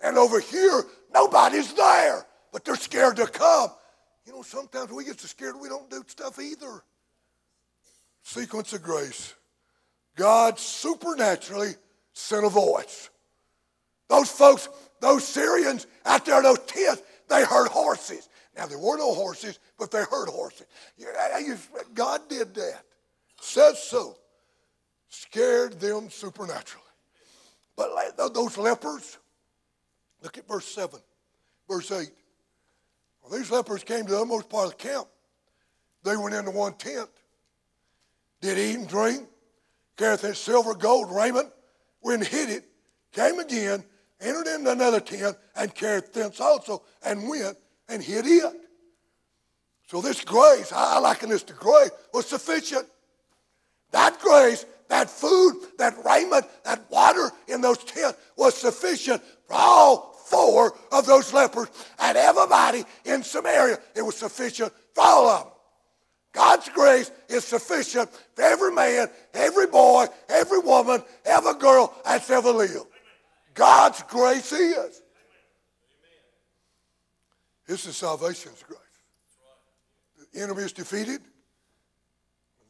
And 0.00 0.16
over 0.16 0.40
here, 0.40 0.84
nobody's 1.12 1.72
there, 1.74 2.26
but 2.52 2.64
they're 2.64 2.76
scared 2.76 3.16
to 3.16 3.26
come. 3.26 3.70
You 4.26 4.32
know, 4.32 4.42
sometimes 4.42 4.90
we 4.90 5.04
get 5.04 5.20
so 5.20 5.26
scared 5.26 5.56
we 5.60 5.68
don't 5.68 5.90
do 5.90 6.02
stuff 6.06 6.38
either. 6.38 6.82
Sequence 8.22 8.72
of 8.72 8.82
grace. 8.82 9.34
God 10.16 10.58
supernaturally 10.58 11.74
sent 12.12 12.44
a 12.44 12.48
voice. 12.48 13.10
Those 14.08 14.30
folks, 14.30 14.68
those 15.00 15.26
Syrians 15.26 15.86
out 16.04 16.26
there 16.26 16.42
those 16.42 16.58
tents, 16.66 17.02
they 17.28 17.44
heard 17.44 17.68
horses. 17.68 18.28
Now, 18.56 18.66
there 18.66 18.78
were 18.78 18.98
no 18.98 19.14
horses, 19.14 19.58
but 19.78 19.90
they 19.90 20.00
heard 20.00 20.28
horses. 20.28 20.66
God 21.94 22.28
did 22.28 22.54
that. 22.54 22.82
Says 23.40 23.82
so. 23.82 24.16
Scared 25.08 25.80
them 25.80 26.10
supernaturally. 26.10 26.84
But 27.80 28.34
those 28.34 28.58
lepers, 28.58 29.16
look 30.22 30.36
at 30.36 30.46
verse 30.46 30.66
7, 30.66 31.00
verse 31.66 31.90
8. 31.90 32.10
Well, 33.22 33.38
these 33.38 33.50
lepers 33.50 33.82
came 33.84 34.04
to 34.04 34.10
the 34.12 34.20
utmost 34.20 34.50
part 34.50 34.66
of 34.66 34.72
the 34.72 34.76
camp. 34.76 35.08
They 36.04 36.14
went 36.14 36.34
into 36.34 36.50
one 36.50 36.74
tent, 36.74 37.08
did 38.42 38.58
eat 38.58 38.76
and 38.76 38.86
drink, 38.86 39.26
carried 39.96 40.20
their 40.20 40.34
silver, 40.34 40.74
gold, 40.74 41.10
raiment, 41.10 41.48
went 42.02 42.20
and 42.20 42.28
hid 42.28 42.50
it, 42.50 42.64
came 43.12 43.38
again, 43.38 43.82
entered 44.20 44.46
into 44.54 44.72
another 44.72 45.00
tent 45.00 45.38
and 45.56 45.74
carried 45.74 46.12
thence 46.12 46.38
also 46.38 46.82
and 47.02 47.28
went 47.30 47.56
and 47.88 48.02
hid 48.02 48.26
it. 48.26 48.60
So 49.86 50.02
this 50.02 50.22
grace, 50.22 50.70
I 50.70 50.98
liken 50.98 51.30
this 51.30 51.42
to 51.44 51.54
grace, 51.54 51.90
was 52.12 52.26
sufficient. 52.26 52.86
That 53.90 54.18
grace, 54.20 54.66
that 54.90 55.08
food, 55.08 55.54
that 55.78 55.94
raiment, 56.04 56.44
that 56.64 56.90
water 56.90 57.30
in 57.48 57.60
those 57.60 57.78
tents 57.78 58.18
was 58.36 58.54
sufficient 58.54 59.22
for 59.46 59.54
all 59.54 60.12
four 60.26 60.74
of 60.92 61.06
those 61.06 61.32
lepers 61.32 61.68
and 62.00 62.18
everybody 62.18 62.84
in 63.04 63.22
Samaria. 63.22 63.78
It 63.94 64.02
was 64.02 64.16
sufficient 64.16 64.72
for 64.94 65.02
all 65.02 65.28
of 65.28 65.44
them. 65.44 65.52
God's 66.32 66.68
grace 66.68 67.10
is 67.28 67.44
sufficient 67.44 68.10
for 68.34 68.42
every 68.42 68.72
man, 68.72 69.08
every 69.32 69.66
boy, 69.68 70.06
every 70.28 70.58
woman, 70.58 71.02
every 71.24 71.54
girl 71.54 71.94
that's 72.04 72.28
ever 72.30 72.50
lived. 72.50 72.86
God's 73.54 74.02
grace 74.04 74.52
is. 74.52 75.02
This 77.66 77.86
is 77.86 77.96
salvation's 77.96 78.62
grace. 78.64 78.78
The 80.32 80.42
enemy 80.42 80.62
is 80.62 80.72
defeated. 80.72 81.20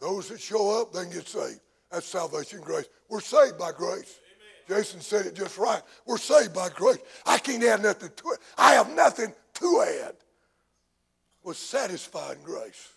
Those 0.01 0.29
that 0.29 0.41
show 0.41 0.81
up, 0.81 0.93
they 0.93 1.05
can 1.05 1.13
get 1.13 1.29
saved. 1.29 1.61
That's 1.91 2.07
salvation 2.07 2.61
grace. 2.61 2.89
We're 3.09 3.21
saved 3.21 3.59
by 3.59 3.73
grace. 3.73 4.21
Amen. 4.69 4.83
Jason 4.83 5.01
said 5.01 5.27
it 5.27 5.35
just 5.35 5.59
right. 5.59 5.83
We're 6.07 6.19
saved 6.19 6.55
by 6.55 6.69
grace. 6.69 6.99
I 7.27 7.39
can't 7.39 7.63
add 7.65 7.83
nothing 7.83 8.11
to 8.15 8.31
it. 8.31 8.39
I 8.57 8.75
have 8.75 8.91
nothing 8.95 9.33
to 9.55 9.85
add. 10.05 10.15
Was 11.43 11.59
satisfied 11.59 12.37
in 12.37 12.43
grace. 12.45 12.89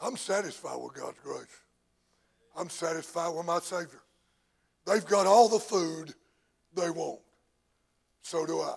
I'm 0.00 0.16
satisfied 0.16 0.76
with 0.82 0.94
God's 0.94 1.18
grace. 1.22 1.60
I'm 2.56 2.70
satisfied 2.70 3.34
with 3.34 3.46
my 3.46 3.58
Savior. 3.58 4.00
They've 4.86 5.04
got 5.04 5.26
all 5.26 5.48
the 5.48 5.58
food 5.58 6.14
they 6.74 6.90
want. 6.90 7.20
So 8.22 8.46
do 8.46 8.60
I. 8.60 8.76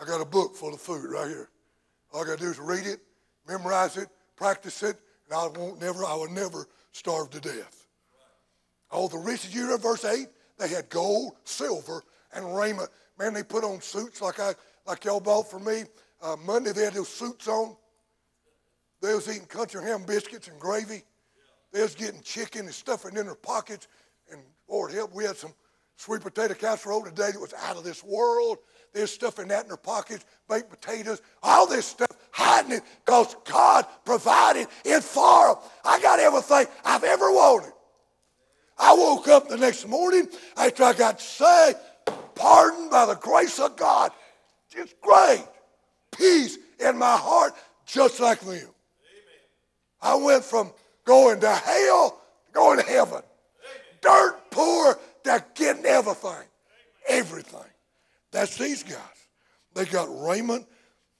I 0.00 0.04
got 0.04 0.20
a 0.20 0.24
book 0.24 0.56
full 0.56 0.74
of 0.74 0.80
food 0.80 1.10
right 1.10 1.28
here. 1.28 1.48
All 2.12 2.22
I 2.22 2.26
got 2.26 2.38
to 2.38 2.44
do 2.44 2.50
is 2.50 2.58
read 2.58 2.86
it, 2.86 3.00
memorize 3.46 3.96
it, 3.96 4.08
practice 4.36 4.82
it, 4.82 4.96
and 5.26 5.34
I 5.34 5.46
won't 5.46 5.80
never, 5.80 6.04
I 6.04 6.14
will 6.14 6.30
never 6.30 6.66
starve 6.92 7.30
to 7.30 7.40
death. 7.40 7.86
All 8.90 9.08
the 9.08 9.18
riches, 9.18 9.54
you 9.54 9.66
know, 9.66 9.76
verse 9.78 10.04
8, 10.04 10.26
they 10.58 10.68
had 10.68 10.88
gold, 10.88 11.32
silver, 11.44 12.04
and 12.34 12.56
raiment. 12.56 12.88
Man, 13.18 13.34
they 13.34 13.42
put 13.42 13.64
on 13.64 13.80
suits 13.80 14.20
like 14.20 14.38
I 14.38 14.54
like 14.86 15.04
y'all 15.04 15.20
bought 15.20 15.50
for 15.50 15.58
me. 15.58 15.84
Uh, 16.20 16.36
Monday 16.44 16.72
they 16.72 16.84
had 16.84 16.94
those 16.94 17.08
suits 17.08 17.48
on. 17.48 17.76
They 19.00 19.14
was 19.14 19.28
eating 19.28 19.46
country 19.46 19.82
ham 19.82 20.04
biscuits 20.04 20.48
and 20.48 20.58
gravy. 20.60 21.02
They 21.72 21.82
was 21.82 21.94
getting 21.94 22.20
chicken 22.20 22.66
and 22.66 22.74
stuffing 22.74 23.16
in 23.16 23.26
their 23.26 23.34
pockets. 23.34 23.88
And 24.30 24.40
Lord 24.68 24.92
help, 24.92 25.14
we 25.14 25.24
had 25.24 25.36
some 25.36 25.52
sweet 25.96 26.20
potato 26.20 26.54
casserole 26.54 27.04
today 27.04 27.32
that 27.32 27.40
was 27.40 27.54
out 27.54 27.76
of 27.76 27.84
this 27.84 28.04
world. 28.04 28.58
They 28.92 29.00
was 29.00 29.12
stuffing 29.12 29.48
that 29.48 29.62
in 29.62 29.68
their 29.68 29.76
pockets, 29.76 30.24
baked 30.48 30.70
potatoes, 30.70 31.22
all 31.42 31.66
this 31.66 31.86
stuff, 31.86 32.11
hiding 32.32 32.72
it 32.72 32.82
because 33.04 33.36
God 33.44 33.86
provided 34.04 34.66
it 34.84 35.04
for 35.04 35.48
them. 35.48 35.56
I 35.84 36.00
got 36.00 36.18
everything 36.18 36.66
I've 36.84 37.04
ever 37.04 37.30
wanted. 37.30 37.72
I 38.78 38.94
woke 38.94 39.28
up 39.28 39.48
the 39.48 39.56
next 39.56 39.86
morning 39.86 40.26
after 40.56 40.82
I 40.82 40.92
got 40.94 41.20
saved, 41.20 41.78
pardoned 42.34 42.90
by 42.90 43.06
the 43.06 43.14
grace 43.14 43.60
of 43.60 43.76
God. 43.76 44.10
Just 44.70 45.00
great. 45.00 45.44
Peace 46.16 46.58
in 46.80 46.98
my 46.98 47.16
heart, 47.16 47.52
just 47.86 48.18
like 48.18 48.40
them. 48.40 48.48
Amen. 48.54 48.72
I 50.00 50.14
went 50.16 50.42
from 50.42 50.72
going 51.04 51.40
to 51.40 51.54
hell 51.54 52.20
to 52.46 52.52
going 52.52 52.78
to 52.78 52.84
heaven. 52.84 53.20
Amen. 53.20 53.24
Dirt 54.00 54.50
poor 54.50 54.98
to 55.24 55.44
getting 55.54 55.84
everything. 55.86 56.30
Amen. 56.30 56.46
Everything. 57.08 57.60
That's 58.30 58.56
these 58.56 58.82
guys. 58.82 58.98
They 59.74 59.84
got 59.84 60.08
raiment. 60.26 60.66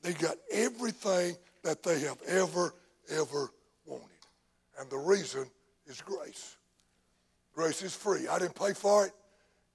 They 0.02 0.12
got 0.12 0.36
everything 0.52 1.36
that 1.62 1.82
they 1.82 2.00
have 2.00 2.18
ever, 2.26 2.74
ever 3.08 3.50
wanted. 3.86 4.08
And 4.78 4.90
the 4.90 4.98
reason 4.98 5.46
is 5.86 6.00
grace. 6.00 6.56
Grace 7.54 7.82
is 7.82 7.94
free. 7.94 8.26
I 8.28 8.38
didn't 8.38 8.54
pay 8.54 8.72
for 8.72 9.06
it. 9.06 9.12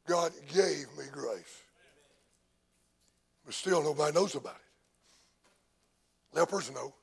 God 0.07 0.31
gave 0.53 0.85
me 0.97 1.05
grace. 1.11 1.61
But 3.45 3.53
still, 3.53 3.81
nobody 3.83 4.13
knows 4.13 4.35
about 4.35 4.55
it. 4.55 6.37
Lepers 6.37 6.71
know. 6.71 6.93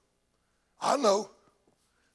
I 0.80 0.96
know. 0.96 1.30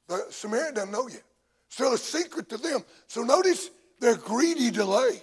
The 0.07 0.25
Samaritan 0.29 0.75
doesn't 0.75 0.91
know 0.91 1.07
yet. 1.07 1.23
Still 1.69 1.93
a 1.93 1.97
secret 1.97 2.49
to 2.49 2.57
them. 2.57 2.83
So 3.07 3.21
notice 3.21 3.69
their 3.99 4.15
greedy 4.15 4.71
delay. 4.71 5.21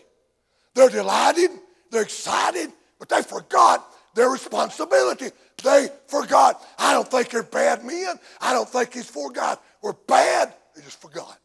They're 0.74 0.90
delighted, 0.90 1.50
they're 1.90 2.02
excited, 2.02 2.70
but 2.98 3.08
they 3.08 3.22
forgot 3.22 3.86
their 4.16 4.30
responsibility. 4.30 5.30
They 5.62 5.88
forgot. 6.08 6.66
I 6.78 6.94
don't 6.94 7.08
think 7.08 7.30
they're 7.30 7.42
bad 7.42 7.84
men. 7.84 8.18
I 8.40 8.52
don't 8.54 8.68
think 8.68 8.90
these 8.90 9.08
four 9.08 9.30
guys 9.30 9.58
were 9.82 9.92
bad. 9.92 10.54
They 10.74 10.82
just 10.82 11.00
forgot. 11.00 11.38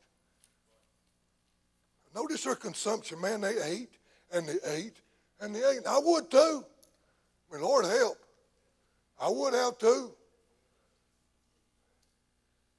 Notice 2.16 2.46
their 2.46 2.56
consumption. 2.56 3.22
Man, 3.22 3.42
they 3.42 3.62
ate 3.62 3.90
and 4.34 4.48
they 4.48 4.58
ate 4.66 4.96
and 5.42 5.54
they 5.54 5.60
ate. 5.60 5.86
I 5.88 6.00
would 6.00 6.32
too. 6.32 6.66
I 7.52 7.54
mean, 7.54 7.64
Lord 7.64 7.86
help. 7.86 8.18
I 9.22 9.30
would 9.30 9.54
have 9.54 9.78
too. 9.78 10.14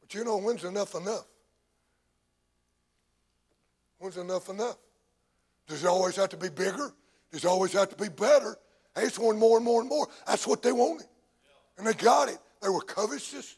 But 0.01 0.15
you 0.15 0.25
know, 0.25 0.39
when's 0.39 0.65
enough 0.65 0.95
enough? 0.95 1.27
When's 3.99 4.17
enough 4.17 4.49
enough? 4.49 4.77
Does 5.69 5.85
it 5.85 5.87
always 5.87 6.17
have 6.17 6.31
to 6.31 6.37
be 6.39 6.49
bigger? 6.49 6.93
Does 7.31 7.45
it 7.45 7.49
always 7.49 7.73
have 7.75 7.91
to 7.91 7.97
be 7.97 8.09
better? 8.09 8.57
They 8.95 9.03
just 9.03 9.19
wanted 9.19 9.39
more 9.39 9.57
and 9.57 9.65
more 9.65 9.81
and 9.81 9.89
more. 9.89 10.09
That's 10.27 10.47
what 10.47 10.63
they 10.63 10.73
wanted. 10.73 11.07
And 11.79 11.87
they 11.87 11.95
got 11.95 12.29
it. 12.29 12.39
They 12.61 12.69
were 12.69 12.81
covetous. 12.81 13.57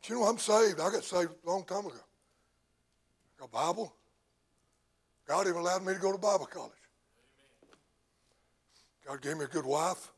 But 0.00 0.08
you 0.08 0.16
know, 0.16 0.24
I'm 0.24 0.38
saved. 0.38 0.80
I 0.80 0.90
got 0.90 1.04
saved 1.04 1.30
a 1.44 1.50
long 1.50 1.64
time 1.64 1.86
ago. 1.86 1.94
Got 3.38 3.46
a 3.46 3.48
Bible. 3.48 3.94
God 5.26 5.46
even 5.46 5.60
allowed 5.60 5.84
me 5.84 5.94
to 5.94 6.00
go 6.00 6.12
to 6.12 6.18
Bible 6.18 6.46
college. 6.46 6.72
God 9.06 9.22
gave 9.22 9.36
me 9.36 9.44
a 9.44 9.48
good 9.48 9.64
wife. 9.64 10.10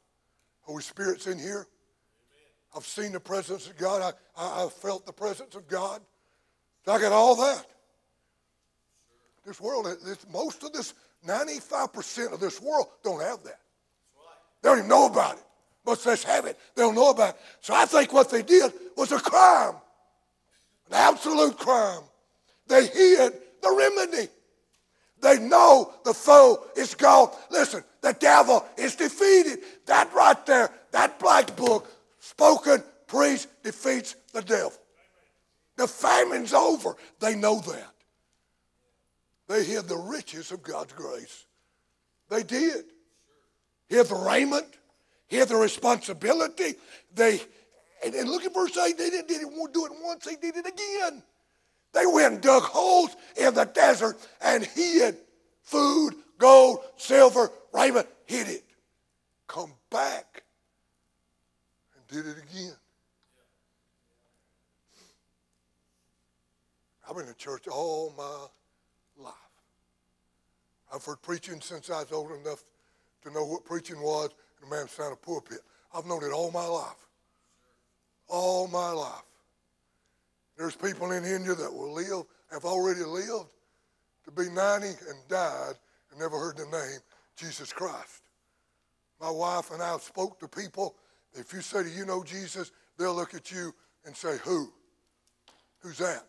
Holy 0.62 0.82
Spirit's 0.82 1.26
in 1.26 1.38
here. 1.38 1.66
I've 2.74 2.86
seen 2.86 3.12
the 3.12 3.20
presence 3.20 3.66
of 3.66 3.76
God. 3.76 4.14
I, 4.36 4.42
I, 4.42 4.60
have 4.62 4.72
felt 4.72 5.04
the 5.04 5.12
presence 5.12 5.54
of 5.54 5.68
God. 5.68 6.00
I 6.86 6.98
got 6.98 7.12
all 7.12 7.36
that. 7.36 7.66
This 9.46 9.60
world, 9.60 9.86
this, 10.04 10.24
most 10.32 10.62
of 10.62 10.72
this, 10.72 10.94
95% 11.26 12.32
of 12.32 12.40
this 12.40 12.60
world 12.60 12.86
don't 13.02 13.22
have 13.22 13.42
that. 13.44 13.60
They 14.62 14.68
don't 14.68 14.78
even 14.78 14.88
know 14.88 15.06
about 15.06 15.36
it. 15.36 15.44
Much 15.84 16.06
less 16.06 16.22
have 16.24 16.46
it. 16.46 16.58
They 16.74 16.82
don't 16.82 16.94
know 16.94 17.10
about 17.10 17.30
it. 17.30 17.40
So 17.60 17.74
I 17.74 17.86
think 17.86 18.12
what 18.12 18.30
they 18.30 18.42
did 18.42 18.72
was 18.96 19.10
a 19.12 19.18
crime. 19.18 19.74
An 20.88 20.94
absolute 20.94 21.58
crime. 21.58 22.02
They 22.68 22.86
hid 22.86 23.32
the 23.62 23.74
remedy. 23.76 24.28
They 25.20 25.38
know 25.38 25.92
the 26.04 26.14
foe 26.14 26.64
is 26.76 26.94
gone. 26.94 27.30
Listen, 27.50 27.84
the 28.00 28.12
devil 28.12 28.64
is 28.76 28.96
defeated. 28.96 29.60
That 29.86 30.12
right 30.12 30.44
there, 30.46 30.70
that 30.90 31.18
black 31.18 31.56
book, 31.56 31.90
spoken, 32.18 32.82
preached, 33.06 33.46
defeats 33.62 34.16
the 34.32 34.42
devil. 34.42 34.72
The 35.76 35.86
famine's 35.86 36.52
over. 36.52 36.96
They 37.20 37.34
know 37.34 37.60
that. 37.60 37.92
They 39.52 39.64
hid 39.64 39.86
the 39.86 39.98
riches 39.98 40.50
of 40.50 40.62
God's 40.62 40.94
grace. 40.94 41.44
They 42.30 42.42
did. 42.42 42.86
Hid 43.86 44.06
the 44.06 44.14
raiment, 44.14 44.64
hid 45.26 45.48
the 45.48 45.56
responsibility. 45.56 46.76
They 47.14 47.38
and, 48.02 48.14
and 48.14 48.30
look 48.30 48.46
at 48.46 48.54
verse 48.54 48.74
8, 48.78 48.96
they 48.96 49.10
didn't, 49.10 49.28
didn't 49.28 49.74
do 49.74 49.84
it 49.84 49.92
once, 50.02 50.24
they 50.24 50.36
did 50.36 50.56
it 50.56 50.66
again. 50.66 51.22
They 51.92 52.06
went 52.06 52.32
and 52.32 52.42
dug 52.42 52.62
holes 52.62 53.14
in 53.36 53.52
the 53.52 53.66
desert 53.66 54.16
and 54.40 54.64
hid 54.64 55.18
food, 55.60 56.14
gold, 56.38 56.78
silver, 56.96 57.50
raiment, 57.74 58.06
hid 58.24 58.48
it. 58.48 58.64
Come 59.48 59.74
back 59.90 60.44
and 61.94 62.06
did 62.06 62.26
it 62.26 62.38
again. 62.38 62.76
I've 67.06 67.14
been 67.14 67.28
in 67.28 67.34
church 67.36 67.68
all 67.68 68.14
my 68.16 68.46
life. 69.16 69.34
I've 70.92 71.04
heard 71.04 71.22
preaching 71.22 71.60
since 71.60 71.90
I 71.90 72.02
was 72.02 72.12
old 72.12 72.32
enough 72.32 72.64
to 73.22 73.30
know 73.30 73.44
what 73.44 73.64
preaching 73.64 74.00
was 74.00 74.30
and 74.60 74.70
a 74.70 74.74
man 74.74 74.88
stand 74.88 75.12
a 75.12 75.16
pulpit. 75.16 75.60
I've 75.94 76.06
known 76.06 76.24
it 76.24 76.32
all 76.32 76.50
my 76.50 76.66
life. 76.66 77.06
All 78.28 78.66
my 78.68 78.90
life. 78.90 79.22
There's 80.56 80.76
people 80.76 81.12
in 81.12 81.24
India 81.24 81.54
that 81.54 81.72
will 81.72 81.92
live, 81.92 82.24
have 82.52 82.64
already 82.64 83.04
lived 83.04 83.48
to 84.24 84.30
be 84.30 84.48
90 84.50 84.86
and 84.86 85.28
died 85.28 85.74
and 86.10 86.20
never 86.20 86.38
heard 86.38 86.56
the 86.56 86.66
name 86.66 87.00
Jesus 87.36 87.72
Christ. 87.72 88.22
My 89.20 89.30
wife 89.30 89.70
and 89.70 89.82
I 89.82 89.96
spoke 89.98 90.38
to 90.40 90.48
people. 90.48 90.96
If 91.32 91.52
you 91.52 91.60
say, 91.60 91.84
Do 91.84 91.88
you 91.88 92.04
know 92.04 92.22
Jesus? 92.22 92.72
They'll 92.98 93.14
look 93.14 93.34
at 93.34 93.50
you 93.50 93.74
and 94.04 94.14
say, 94.14 94.36
Who? 94.44 94.72
Who's 95.80 95.98
that? 95.98 96.24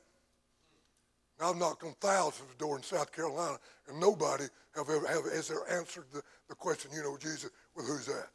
I've 1.44 1.58
knocked 1.58 1.84
on 1.84 1.94
thousands 2.00 2.50
of 2.50 2.58
doors 2.58 2.80
in 2.80 2.98
South 2.98 3.12
Carolina, 3.12 3.58
and 3.88 4.00
nobody 4.00 4.46
have 4.76 4.90
ever 4.90 5.08
have, 5.08 5.24
has 5.32 5.52
ever 5.52 5.68
answered 5.70 6.06
the, 6.14 6.22
the 6.50 6.56
question, 6.56 6.92
You 6.94 7.04
know 7.04 7.18
Jesus, 7.18 7.50
with 7.76 7.88
who's 7.88 8.06
that? 8.06 8.28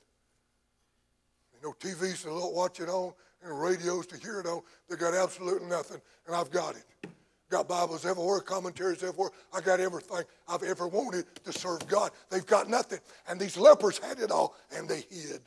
You 1.55 1.68
know, 1.68 1.75
TVs 1.81 2.23
to 2.23 2.55
watch 2.55 2.81
it 2.81 2.88
on, 2.88 3.12
and 3.42 3.61
radios 3.61 4.07
to 4.09 4.18
hear 4.18 4.40
it 4.40 4.47
on. 4.47 4.62
They 4.88 4.97
got 4.97 5.14
absolutely 5.14 5.68
nothing, 5.68 6.01
and 6.27 6.37
I've 6.37 6.51
got 6.51 6.77
it. 6.77 7.11
Got 7.51 7.66
Bibles 7.66 8.05
everywhere, 8.05 8.40
commentaries 8.40 9.03
everywhere. 9.03 9.31
I 9.55 9.62
got 9.62 9.81
everything 9.81 10.23
I've 10.47 10.62
ever 10.62 10.87
wanted 10.87 11.25
to 11.44 11.53
serve 11.53 11.87
God. 11.88 12.11
They've 12.31 12.44
got 12.44 12.68
nothing. 12.68 12.99
And 13.27 13.40
these 13.40 13.57
lepers 13.57 13.99
had 13.99 14.18
it 14.18 14.31
all, 14.31 14.55
and 14.77 14.87
they 14.87 15.01
hid 15.11 15.40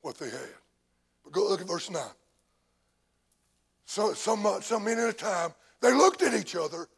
what 0.00 0.18
they 0.18 0.28
had. 0.28 0.54
But 1.22 1.32
go 1.32 1.48
look 1.48 1.60
at 1.60 1.68
verse 1.68 1.88
9. 1.88 2.02
So, 3.84 4.12
some, 4.14 4.44
some 4.60 4.84
men 4.84 4.98
at 4.98 5.08
a 5.08 5.12
time, 5.12 5.52
they 5.80 5.92
looked 5.92 6.22
at 6.22 6.34
each 6.34 6.56
other, 6.56 6.88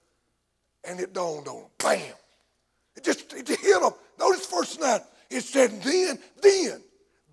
and 0.84 1.00
it 1.00 1.12
dawned 1.12 1.48
on 1.48 1.62
them. 1.62 1.70
Bam! 1.78 2.14
It 2.96 3.04
just 3.04 3.32
it 3.32 3.48
hit 3.48 3.80
them. 3.80 3.92
Notice 4.18 4.46
verse 4.46 4.78
9. 4.78 5.00
It 5.30 5.42
said, 5.42 5.82
then, 5.82 6.18
then, 6.42 6.82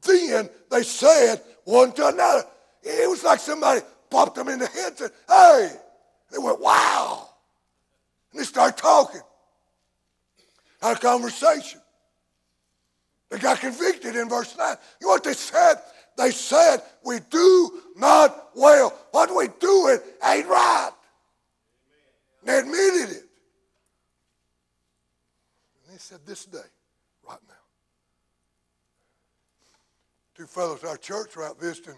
then 0.04 0.50
they 0.70 0.84
said 0.84 1.42
one 1.64 1.92
to 1.94 2.08
another, 2.08 2.44
it 2.84 3.10
was 3.10 3.24
like 3.24 3.40
somebody 3.40 3.82
popped 4.10 4.36
them 4.36 4.50
in 4.50 4.60
the 4.60 4.68
head 4.68 4.88
and 4.88 4.98
said, 4.98 5.12
hey. 5.28 5.70
They 6.32 6.40
went, 6.40 6.60
wow. 6.60 7.30
And 8.32 8.42
they 8.42 8.46
started 8.46 8.78
talking. 8.78 9.22
Had 10.82 10.98
a 10.98 11.00
conversation. 11.00 11.80
They 13.30 13.38
got 13.38 13.60
convicted 13.60 14.16
in 14.16 14.28
verse 14.28 14.56
9. 14.58 14.76
You 15.00 15.08
know 15.08 15.14
what 15.14 15.24
they 15.24 15.34
said? 15.34 15.76
They 16.18 16.32
said, 16.32 16.82
we 17.06 17.20
do 17.30 17.82
not 17.96 18.50
well. 18.56 18.94
What 19.12 19.36
we 19.36 19.48
doing 19.60 20.00
ain't 20.26 20.48
right. 20.48 20.92
And 22.42 22.50
they 22.50 22.60
admitted 22.60 23.18
it. 23.18 23.25
And 25.96 26.02
they 26.02 26.04
said, 26.04 26.26
this 26.26 26.44
day, 26.44 26.58
right 27.26 27.40
now. 27.48 27.54
Two 30.36 30.46
fellows 30.46 30.84
at 30.84 30.90
our 30.90 30.98
church 30.98 31.38
were 31.38 31.46
out 31.46 31.58
visiting 31.58 31.96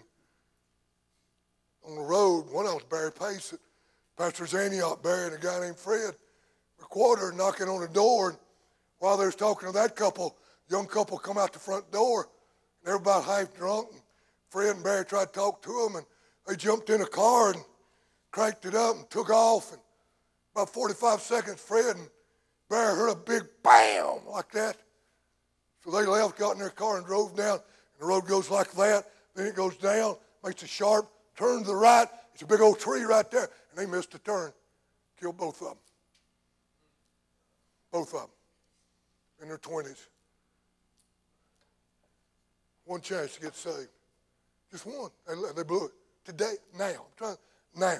on 1.84 1.96
the 1.96 2.02
road. 2.02 2.44
One 2.52 2.64
of 2.64 2.70
them 2.70 2.74
was 2.76 2.84
Barry 2.84 3.10
Pace 3.10 3.54
at 3.54 3.58
Pastor's 4.16 4.54
Antioch, 4.54 5.02
Barry 5.02 5.26
and 5.26 5.34
a 5.34 5.38
guy 5.44 5.58
named 5.58 5.76
Fred 5.76 6.14
Recorder 6.78 7.32
knocking 7.32 7.68
on 7.68 7.80
the 7.80 7.88
door. 7.88 8.28
And 8.28 8.38
while 9.00 9.16
they 9.16 9.26
was 9.26 9.34
talking 9.34 9.66
to 9.66 9.72
that 9.72 9.96
couple, 9.96 10.36
young 10.70 10.86
couple 10.86 11.18
come 11.18 11.36
out 11.36 11.52
the 11.52 11.58
front 11.58 11.90
door. 11.90 12.28
Were 12.86 12.94
about 12.94 13.24
half 13.24 13.52
drunk. 13.56 13.88
And 13.90 14.00
Fred 14.48 14.76
and 14.76 14.84
Barry 14.84 15.06
tried 15.06 15.26
to 15.26 15.32
talk 15.32 15.60
to 15.62 15.72
them, 15.72 15.96
and 15.96 16.06
they 16.46 16.54
jumped 16.54 16.88
in 16.90 17.00
a 17.00 17.06
car 17.06 17.50
and 17.50 17.62
cranked 18.30 18.64
it 18.64 18.76
up 18.76 18.94
and 18.94 19.10
took 19.10 19.28
off. 19.28 19.72
And 19.72 19.82
about 20.54 20.72
45 20.72 21.20
seconds, 21.20 21.60
Fred 21.60 21.96
and 21.96 22.08
Barry 22.68 22.96
heard 22.96 23.10
a 23.10 23.16
big 23.16 23.42
bam 23.62 24.18
like 24.30 24.50
that. 24.52 24.76
So 25.84 25.90
they 25.90 26.06
left, 26.06 26.38
got 26.38 26.52
in 26.52 26.58
their 26.58 26.70
car, 26.70 26.98
and 26.98 27.06
drove 27.06 27.36
down. 27.36 27.54
And 27.54 28.00
the 28.00 28.06
road 28.06 28.26
goes 28.26 28.50
like 28.50 28.72
that. 28.72 29.04
Then 29.34 29.46
it 29.46 29.54
goes 29.54 29.76
down, 29.76 30.16
makes 30.44 30.62
a 30.62 30.66
sharp 30.66 31.08
turn 31.36 31.60
to 31.60 31.68
the 31.68 31.76
right. 31.76 32.08
It's 32.34 32.42
a 32.42 32.46
big 32.46 32.60
old 32.60 32.78
tree 32.78 33.02
right 33.02 33.28
there, 33.30 33.48
and 33.70 33.76
they 33.76 33.86
missed 33.86 34.14
a 34.14 34.18
turn, 34.18 34.52
killed 35.20 35.36
both 35.36 35.60
of 35.62 35.68
them. 35.68 35.76
both 37.90 38.14
of 38.14 38.20
them, 38.20 38.30
in 39.42 39.48
their 39.48 39.58
20s. 39.58 40.06
One 42.84 43.00
chance 43.00 43.34
to 43.34 43.40
get 43.40 43.54
saved. 43.56 43.88
Just 44.70 44.86
one. 44.86 45.10
They, 45.26 45.34
they 45.56 45.62
blew 45.62 45.86
it. 45.86 45.92
Today, 46.24 46.54
now. 46.78 46.86
I'm 46.86 46.96
trying, 47.16 47.36
now. 47.76 47.98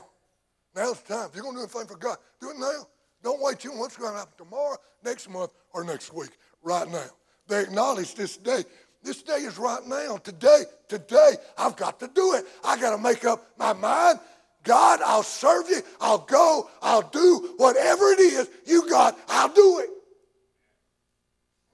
Now's 0.75 1.01
the 1.01 1.15
time. 1.15 1.29
If 1.29 1.35
you're 1.35 1.43
going 1.43 1.57
to 1.57 1.61
do 1.61 1.65
anything 1.65 1.87
for 1.87 1.97
God, 1.97 2.17
do 2.41 2.51
it 2.51 2.59
now. 2.59 2.87
Don't 3.23 3.43
wait 3.43 3.59
till 3.59 3.77
what's 3.79 3.97
going 3.97 4.13
to 4.13 4.19
happen 4.19 4.35
tomorrow, 4.39 4.77
next 5.05 5.29
month, 5.29 5.53
or 5.73 5.85
next 5.85 6.13
week. 6.15 6.31
Right 6.63 6.89
now. 6.89 7.07
They 7.49 7.63
acknowledge 7.63 8.15
this 8.15 8.37
day. 8.37 8.65
This 9.03 9.23
day 9.23 9.39
is 9.39 9.59
right 9.59 9.85
now. 9.87 10.17
Today, 10.19 10.65
today, 10.89 11.37
I've 11.57 11.77
got 11.77 12.01
to 12.01 12.09
do 12.09 12.35
it. 12.35 12.45
I 12.65 12.79
got 12.81 12.95
to 12.95 13.03
make 13.03 13.25
up 13.25 13.47
my 13.59 13.73
mind. 13.73 14.21
God, 14.65 15.01
I'll 15.05 15.23
serve 15.23 15.69
you. 15.71 15.81
I'll 16.01 16.19
go. 16.19 16.69
I'll 16.83 17.09
do 17.09 17.55
whatever 17.57 18.13
it 18.13 18.21
is 18.21 18.49
you 18.67 18.89
got. 18.89 19.19
I'll 19.29 19.53
do 19.53 19.79
it. 19.79 19.91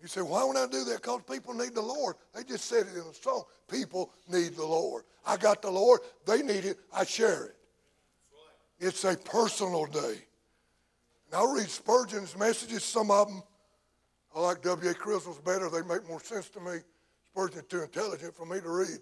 You 0.00 0.09
say, 0.09 0.20
why 0.20 0.44
would 0.44 0.59
I 0.59 0.66
do 0.66 0.85
that? 0.85 1.00
Because 1.00 1.22
people 1.22 1.54
need 1.54 1.74
the 1.74 1.80
Lord. 1.80 2.16
They 2.35 2.44
just 2.44 2.66
said 2.66 2.87
it 2.87 2.94
in 2.94 3.09
a 3.11 3.14
song. 3.14 3.44
People 3.70 4.12
need 4.30 4.54
the 4.54 4.64
Lord. 4.64 5.04
I 5.26 5.38
got 5.38 5.62
the 5.62 5.70
Lord. 5.70 6.00
They 6.26 6.42
need 6.42 6.66
it. 6.66 6.78
I 6.94 7.04
share 7.04 7.46
it. 7.46 7.57
It's 8.78 9.02
a 9.04 9.16
personal 9.16 9.87
day. 9.87 10.16
And 11.35 11.42
I'll 11.42 11.53
read 11.53 11.68
Spurgeon's 11.68 12.38
messages, 12.38 12.85
some 12.85 13.11
of 13.11 13.27
them. 13.27 13.42
I 14.37 14.40
like 14.40 14.62
W.A. 14.62 14.94
Criswell's 14.94 15.40
better. 15.40 15.68
They 15.68 15.83
make 15.83 16.09
more 16.09 16.23
sense 16.23 16.49
to 16.51 16.61
me. 16.61 16.77
Spurgeon's 17.27 17.66
too 17.66 17.83
intelligent 17.83 18.37
for 18.37 18.47
me 18.47 18.61
to 18.61 18.68
read. 18.68 19.01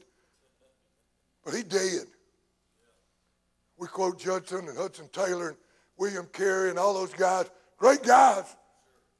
But 1.45 1.53
he 1.53 1.63
did. 1.63 2.07
We 3.77 3.87
quote 3.87 4.19
Judson 4.19 4.67
and 4.67 4.79
Hudson 4.79 5.11
Taylor 5.13 5.49
and 5.49 5.59
William 5.99 6.25
Carey 6.33 6.71
and 6.71 6.79
all 6.79 6.95
those 6.95 7.13
guys. 7.13 7.51
Great 7.77 8.03
guys. 8.03 8.57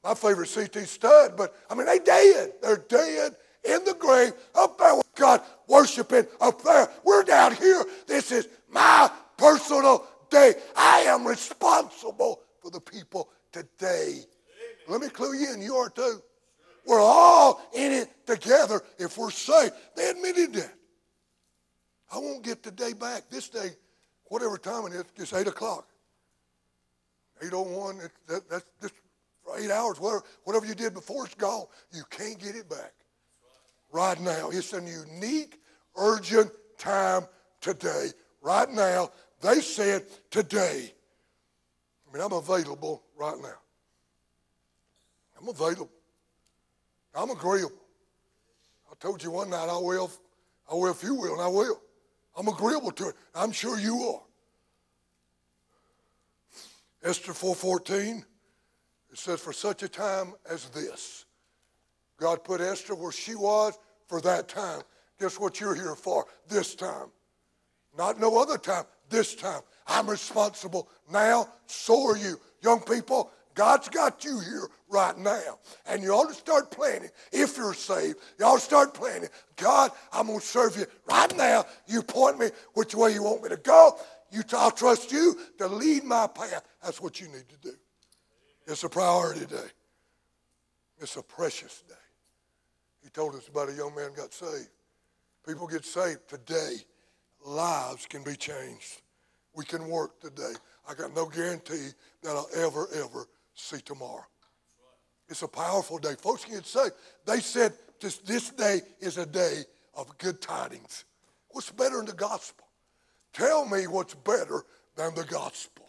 My 0.03 0.15
favorite 0.15 0.49
C.T. 0.49 0.81
Studd, 0.87 1.37
but 1.37 1.55
I 1.69 1.75
mean, 1.75 1.85
they 1.85 1.99
dead. 1.99 2.53
They're 2.63 2.79
dead 2.89 3.37
in 3.65 3.85
the 3.85 3.95
grave 3.99 4.33
up 4.55 4.79
there 4.79 4.97
with 4.97 5.15
God, 5.17 5.43
worshiping 5.69 6.25
up 6.41 6.63
there. 6.63 6.89
We're 7.05 7.25
down 7.25 7.57
here. 7.57 7.85
This 8.07 8.33
is 8.33 8.49
my 8.71 9.11
personal 9.37 10.07
day. 10.31 10.55
I 10.75 11.01
am 11.01 11.27
responsible 11.27 12.41
for 12.63 12.71
the 12.71 12.81
people 12.81 13.29
today. 13.51 14.21
Let 14.89 15.01
me 15.01 15.09
clue 15.09 15.35
you 15.35 15.53
in. 15.53 15.61
You 15.61 15.77
are 15.77 15.91
too. 15.91 16.23
We're 16.87 17.01
all 17.01 17.61
in 17.75 17.93
it 17.93 18.27
together 18.27 18.83
if 18.99 19.19
we're 19.19 19.31
saved. 19.31 19.75
They 19.97 20.11
admitted 20.11 20.55
that. 20.55 20.75
I 22.13 22.19
won't 22.19 22.43
get 22.43 22.63
the 22.63 22.71
day 22.71 22.93
back. 22.93 23.31
This 23.31 23.49
day, 23.49 23.71
whatever 24.25 24.59
time 24.59 24.87
it 24.87 24.93
is, 24.93 25.05
it's 25.17 25.33
8 25.33 25.47
o'clock. 25.47 25.87
801, 27.41 27.99
that, 28.29 28.49
that's 28.49 28.65
just 28.81 28.95
eight 29.59 29.71
hours, 29.71 29.99
whatever, 29.99 30.23
whatever 30.45 30.67
you 30.67 30.75
did 30.75 30.95
before 30.95 31.25
it's 31.25 31.35
gone. 31.35 31.67
You 31.93 32.03
can't 32.11 32.39
get 32.39 32.55
it 32.55 32.69
back. 32.69 32.93
Right 33.93 34.21
now. 34.21 34.51
It's 34.51 34.73
a 34.73 34.81
unique, 34.81 35.59
urgent 35.97 36.51
time 36.79 37.27
today. 37.61 38.09
Right 38.41 38.71
now. 38.71 39.11
They 39.41 39.61
said 39.61 40.05
today. 40.31 40.93
I 42.13 42.17
mean, 42.17 42.25
I'm 42.25 42.33
available 42.33 43.03
right 43.17 43.39
now. 43.41 43.59
I'm 45.41 45.49
available. 45.49 45.91
I'm 47.15 47.31
agreeable. 47.31 47.83
I 48.91 48.95
told 49.01 49.23
you 49.23 49.31
one 49.31 49.51
night 49.51 49.69
I 49.69 49.79
will, 49.79 50.11
I 50.71 50.75
will 50.75 50.91
if 50.91 51.03
you 51.03 51.15
will, 51.15 51.33
and 51.33 51.43
I 51.43 51.49
will. 51.49 51.81
I'm 52.37 52.49
agreeable 52.49 52.93
to 52.93 53.09
it. 53.09 53.17
I'm 53.35 53.53
sure 53.53 53.79
you 53.79 53.97
are. 54.03 54.23
Esther 57.09 57.33
4:14 57.33 58.25
it 59.11 59.19
says, 59.19 59.41
For 59.41 59.53
such 59.53 59.83
a 59.83 59.89
time 59.89 60.35
as 60.49 60.71
this, 60.71 61.27
God 62.19 62.45
put 62.45 62.61
Esther 62.61 62.95
where 62.95 63.13
she 63.13 63.35
was 63.35 63.79
for 64.07 64.21
that 64.23 64.49
time. 64.49 64.83
Guess 65.21 65.39
what 65.39 65.61
you're 65.61 65.75
here 65.75 65.95
for? 65.95 66.27
This 66.49 66.75
time. 66.75 67.09
Not 67.97 68.19
no 68.19 68.41
other 68.41 68.57
time, 68.57 68.85
this 69.11 69.35
time. 69.35 69.61
I'm 69.87 70.09
responsible 70.09 70.89
now, 71.11 71.49
so 71.67 72.11
are 72.11 72.17
you. 72.17 72.39
Young 72.63 72.81
people, 72.81 73.31
God's 73.55 73.89
got 73.89 74.25
you 74.25 74.41
here 74.41 74.69
right 74.89 75.17
now. 75.19 75.59
And 75.87 76.03
you 76.03 76.13
ought 76.13 76.29
to 76.29 76.35
start 76.35 76.71
planning. 76.71 77.11
If 77.33 77.57
you're 77.57 77.75
saved, 77.75 78.17
you 78.39 78.45
ought 78.45 78.59
to 78.59 78.65
start 78.65 78.95
planning. 78.95 79.29
God, 79.57 79.91
I'm 80.13 80.27
going 80.27 80.41
to 80.41 80.47
serve 80.47 80.77
you 80.77 80.87
right 81.07 81.37
now. 81.37 81.65
You 81.87 82.03
point 82.03 82.39
me 82.39 82.49
which 82.75 82.95
way 82.95 83.13
you 83.13 83.23
want 83.23 83.43
me 83.43 83.49
to 83.51 83.57
go. 83.57 83.99
You, 84.31 84.43
I'll 84.53 84.71
trust 84.71 85.13
you 85.13 85.39
to 85.59 85.67
lead 85.67 86.05
my 86.05 86.27
path. 86.27 86.65
That's 86.83 87.01
what 87.01 87.21
you 87.21 87.29
need 87.29 87.49
to 87.49 87.59
do. 87.61 87.75
It's 88.67 88.85
a 88.85 88.89
priority 88.89 89.45
day. 89.45 89.69
It's 91.01 91.17
a 91.17 91.23
precious 91.23 91.83
day. 91.89 91.95
He 93.03 93.11
told 93.11 93.35
us 93.35 93.49
about 93.49 93.69
a 93.69 93.73
young 93.73 93.95
man 93.95 94.11
got 94.17 94.33
saved. 94.33 94.71
People 95.47 95.67
get 95.67 95.85
saved 95.85 96.29
today. 96.29 96.77
Lives 97.45 98.07
can 98.07 98.23
be 98.23 98.37
changed. 98.37 99.03
We 99.55 99.65
can 99.65 99.89
work 99.89 100.21
today. 100.21 100.53
I 100.89 100.95
got 100.95 101.15
no 101.15 101.27
guarantee 101.27 101.89
that 102.23 102.31
I'll 102.31 102.49
ever, 102.57 102.89
ever 102.95 103.27
see 103.55 103.81
tomorrow. 103.81 104.25
It's 105.29 105.43
a 105.43 105.49
powerful 105.49 105.99
day. 105.99 106.15
Folks 106.19 106.45
can 106.45 106.63
saved. 106.65 106.93
They 107.27 107.41
said 107.41 107.73
this, 108.01 108.19
this 108.19 108.51
day 108.51 108.81
is 109.01 109.19
a 109.19 109.27
day 109.27 109.63
of 109.95 110.17
good 110.19 110.41
tidings. 110.41 111.05
What's 111.51 111.71
better 111.71 111.97
than 111.99 112.07
the 112.07 112.13
gospel? 112.13 112.67
Tell 113.33 113.67
me 113.67 113.87
what's 113.87 114.15
better 114.15 114.65
than 114.97 115.15
the 115.15 115.25
gospel. 115.25 115.87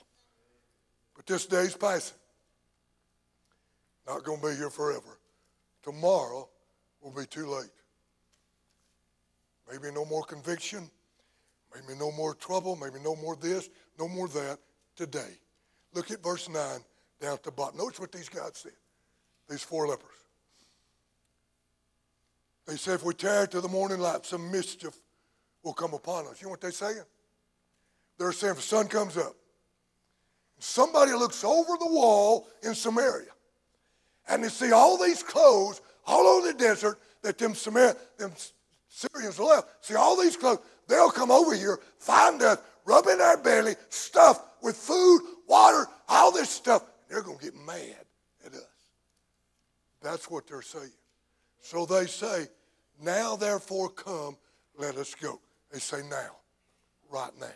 But 1.15 1.25
this 1.25 1.45
day's 1.45 1.75
passing. 1.75 2.17
Not 4.07 4.23
going 4.23 4.41
to 4.41 4.47
be 4.47 4.55
here 4.55 4.69
forever. 4.69 5.19
Tomorrow 5.83 6.49
will 7.01 7.11
be 7.11 7.25
too 7.25 7.47
late. 7.47 7.69
Maybe 9.71 9.93
no 9.93 10.05
more 10.05 10.23
conviction, 10.23 10.89
maybe 11.73 11.97
no 11.99 12.11
more 12.11 12.35
trouble, 12.35 12.75
maybe 12.75 12.99
no 13.03 13.15
more 13.15 13.35
this, 13.35 13.69
no 13.99 14.07
more 14.07 14.27
that 14.29 14.57
today. 14.95 15.37
Look 15.93 16.11
at 16.11 16.23
verse 16.23 16.49
9 16.49 16.57
down 17.21 17.33
at 17.33 17.43
the 17.43 17.51
bottom. 17.51 17.77
Notice 17.77 17.99
what 17.99 18.11
these 18.11 18.29
guys 18.29 18.51
said, 18.53 18.73
these 19.49 19.63
four 19.63 19.87
lepers. 19.87 20.09
They 22.65 22.77
said, 22.77 22.95
if 22.95 23.03
we 23.03 23.13
tarry 23.13 23.47
to 23.49 23.61
the 23.61 23.67
morning 23.67 23.99
light, 23.99 24.25
some 24.25 24.51
mischief 24.51 24.97
will 25.63 25.73
come 25.73 25.93
upon 25.93 26.27
us. 26.27 26.41
You 26.41 26.47
know 26.47 26.51
what 26.51 26.61
they're 26.61 26.71
saying? 26.71 27.03
They're 28.17 28.31
saying, 28.31 28.51
if 28.51 28.57
the 28.57 28.63
sun 28.63 28.87
comes 28.87 29.17
up, 29.17 29.35
somebody 30.59 31.11
looks 31.11 31.43
over 31.43 31.77
the 31.77 31.87
wall 31.87 32.47
in 32.63 32.73
Samaria 32.73 33.31
and 34.29 34.43
they 34.43 34.49
see 34.49 34.71
all 34.71 34.97
these 34.97 35.23
clothes 35.23 35.81
all 36.05 36.25
over 36.25 36.47
the 36.47 36.57
desert 36.57 36.99
that 37.21 37.37
them, 37.37 37.55
Samar- 37.55 37.97
them 38.17 38.31
Syrians 38.87 39.39
left. 39.39 39.83
See 39.83 39.95
all 39.95 40.19
these 40.19 40.37
clothes. 40.37 40.59
They'll 40.87 41.11
come 41.11 41.31
over 41.31 41.55
here, 41.55 41.79
find 41.97 42.41
us, 42.41 42.59
rub 42.85 43.07
in 43.07 43.21
our 43.21 43.37
belly, 43.37 43.75
stuff 43.89 44.41
with 44.61 44.75
food, 44.75 45.21
water, 45.47 45.87
all 46.07 46.31
this 46.31 46.49
stuff. 46.49 46.83
They're 47.09 47.21
going 47.21 47.37
to 47.37 47.43
get 47.43 47.55
mad 47.55 48.05
at 48.45 48.53
us. 48.53 48.61
That's 50.01 50.29
what 50.29 50.47
they're 50.47 50.61
saying. 50.61 50.91
So 51.61 51.85
they 51.85 52.07
say, 52.07 52.47
now 53.01 53.35
therefore 53.35 53.89
come, 53.89 54.37
let 54.77 54.97
us 54.97 55.15
go. 55.15 55.39
They 55.71 55.79
say 55.79 56.01
now, 56.09 56.35
right 57.09 57.31
now. 57.39 57.47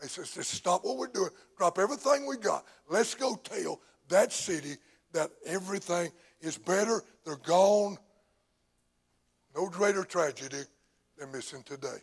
They 0.00 0.08
say, 0.08 0.22
just 0.22 0.50
stop 0.50 0.84
what 0.84 0.96
we're 0.96 1.06
doing, 1.08 1.30
drop 1.58 1.78
everything 1.78 2.26
we 2.26 2.36
got. 2.36 2.64
Let's 2.88 3.14
go 3.14 3.36
tell 3.36 3.80
that 4.08 4.32
city 4.32 4.76
that 5.12 5.30
everything 5.46 6.10
is 6.40 6.58
better. 6.58 7.02
They're 7.24 7.36
gone. 7.36 7.96
No 9.56 9.68
greater 9.68 10.04
tragedy 10.04 10.62
than 11.18 11.32
missing 11.32 11.62
today. 11.62 11.98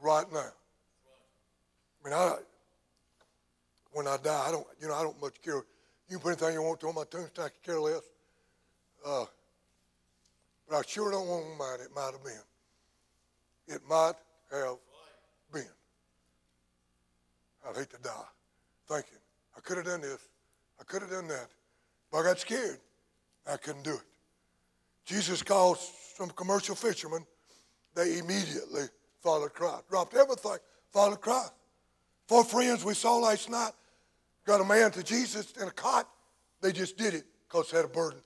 Right 0.00 0.30
now. 0.32 0.38
I 0.38 2.08
mean, 2.08 2.14
I, 2.14 2.36
when 3.92 4.06
I 4.06 4.16
die, 4.22 4.44
I 4.48 4.50
don't, 4.50 4.66
you 4.80 4.88
know, 4.88 4.94
I 4.94 5.02
don't 5.02 5.20
much 5.20 5.40
care. 5.42 5.62
You 6.08 6.18
put 6.18 6.28
anything 6.28 6.54
you 6.54 6.62
want 6.62 6.80
to 6.80 6.88
on 6.88 6.94
my 6.94 7.04
tombstone, 7.10 7.46
I 7.46 7.48
can 7.48 7.58
care 7.64 7.80
less. 7.80 8.02
Uh, 9.04 9.24
but 10.68 10.76
I 10.76 10.82
sure 10.86 11.10
don't 11.10 11.26
want 11.26 11.44
to 11.44 11.58
mind 11.58 11.80
it 11.82 11.94
might 11.94 12.12
have 12.12 12.24
been. 12.24 13.74
It 13.74 13.82
might 13.88 14.14
have 14.52 14.76
been. 15.52 15.64
I'd 17.68 17.76
hate 17.76 17.90
to 17.90 17.98
die 18.02 18.10
thinking, 18.88 19.18
I 19.56 19.60
could 19.60 19.76
have 19.76 19.86
done 19.86 20.00
this, 20.00 20.18
I 20.80 20.84
could 20.84 21.02
have 21.02 21.10
done 21.10 21.28
that. 21.28 21.48
But 22.10 22.18
I 22.18 22.22
got 22.24 22.38
scared. 22.38 22.78
I 23.46 23.56
couldn't 23.56 23.84
do 23.84 23.94
it. 23.94 24.02
Jesus 25.04 25.42
calls 25.42 25.92
some 26.16 26.30
commercial 26.30 26.74
fishermen. 26.74 27.24
They 27.94 28.18
immediately 28.18 28.84
followed 29.22 29.52
Christ. 29.54 29.88
Dropped 29.88 30.14
everything, 30.14 30.58
followed 30.92 31.20
Christ. 31.20 31.52
Four 32.26 32.44
friends 32.44 32.84
we 32.84 32.94
saw 32.94 33.16
last 33.18 33.50
night 33.50 33.72
got 34.44 34.60
a 34.60 34.64
man 34.64 34.90
to 34.92 35.02
Jesus 35.02 35.52
in 35.60 35.68
a 35.68 35.70
cot. 35.70 36.08
They 36.60 36.72
just 36.72 36.96
did 36.96 37.14
it 37.14 37.24
because 37.46 37.70
they 37.70 37.78
had 37.78 37.86
a 37.86 37.88
burden. 37.88 38.20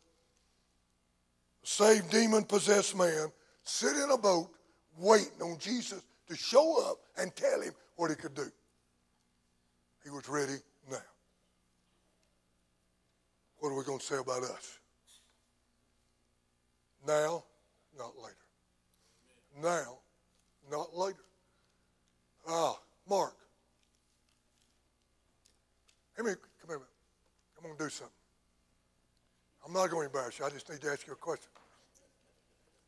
Saved 1.63 2.11
demon 2.11 2.45
possessed 2.45 2.97
man 2.97 3.31
sit 3.65 3.97
in 3.97 4.11
a 4.11 4.19
boat 4.19 4.51
waiting 4.99 5.41
on 5.43 5.59
Jesus 5.59 6.03
to 6.29 6.37
show 6.37 6.89
up 6.89 6.99
and 7.17 7.35
tell 7.35 7.61
him 7.61 7.73
what 7.97 8.11
he 8.11 8.17
could 8.17 8.35
do. 8.35 8.51
He 10.05 10.11
was 10.11 10.29
ready 10.29 10.57
now. 10.91 10.99
what 13.59 13.71
are 13.71 13.77
we 13.77 13.85
going 13.85 14.01
to 14.01 14.05
say 14.05 14.17
about 14.17 14.43
us? 14.43 14.79
Now, 17.07 17.45
not 17.97 18.15
later. 18.19 18.37
Now, 19.63 19.99
not 20.73 20.97
later. 20.97 21.23
Ah, 22.49 22.77
Mark. 23.09 23.35
Let 26.17 26.27
me 26.27 26.33
come 26.61 26.69
here. 26.69 26.81
I'm 27.57 27.65
going 27.65 27.77
to 27.77 27.85
do 27.85 27.91
something. 27.91 28.13
I'm 29.65 29.73
not 29.73 29.91
going 29.91 30.09
to 30.09 30.17
embarrass 30.17 30.39
you. 30.39 30.45
I 30.45 30.51
just 30.51 30.69
need 30.69 30.81
to 30.81 30.91
ask 30.91 31.07
you 31.07 31.13
a 31.13 31.17
question. 31.17 31.51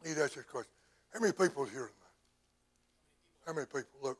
I 0.03 0.09
need 0.09 0.17
to 0.17 0.25
ask 0.25 0.35
you 0.35 0.43
a 0.43 0.45
question. 0.45 0.73
How 1.13 1.21
many 1.21 1.33
people 1.33 1.63
are 1.63 1.71
here 1.71 1.91
tonight? 1.93 2.05
How 3.47 3.53
many 3.53 3.67
people? 3.67 3.85
Look. 4.03 4.19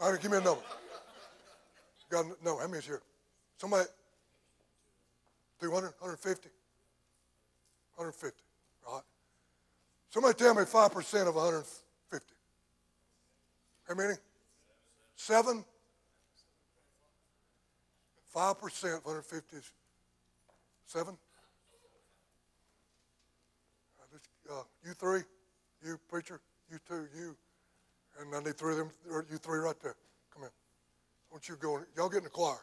All 0.00 0.10
right, 0.10 0.20
give 0.20 0.30
me 0.32 0.38
a 0.38 0.40
number. 0.40 0.62
God, 2.10 2.26
no, 2.44 2.58
how 2.58 2.66
many 2.66 2.78
is 2.78 2.86
here? 2.86 3.00
Somebody, 3.58 3.84
200, 5.60 5.92
150? 6.00 6.48
150, 7.96 8.36
right? 8.36 8.51
Somebody 10.12 10.34
tell 10.34 10.54
me 10.54 10.62
5% 10.62 11.28
of 11.28 11.34
150. 11.34 12.34
How 13.88 13.94
many? 13.94 14.14
Seven? 15.16 15.64
5% 18.34 18.96
of 18.96 19.04
150 19.04 19.56
is 19.56 19.72
seven? 20.86 21.16
Uh, 24.50 24.62
you 24.84 24.92
three, 24.92 25.20
you 25.82 25.98
preacher, 26.10 26.40
you 26.70 26.78
two, 26.86 27.06
you, 27.16 27.34
and 28.20 28.34
I 28.34 28.40
need 28.40 28.58
three 28.58 28.72
of 28.72 28.78
them, 28.78 28.90
you 29.30 29.38
three 29.38 29.60
right 29.60 29.80
there. 29.82 29.96
Come 30.34 30.42
in. 30.42 30.48
I 30.50 30.52
want 31.30 31.48
you 31.48 31.56
go, 31.56 31.80
y'all 31.96 32.10
get 32.10 32.18
in 32.18 32.24
the 32.24 32.30
choir. 32.30 32.58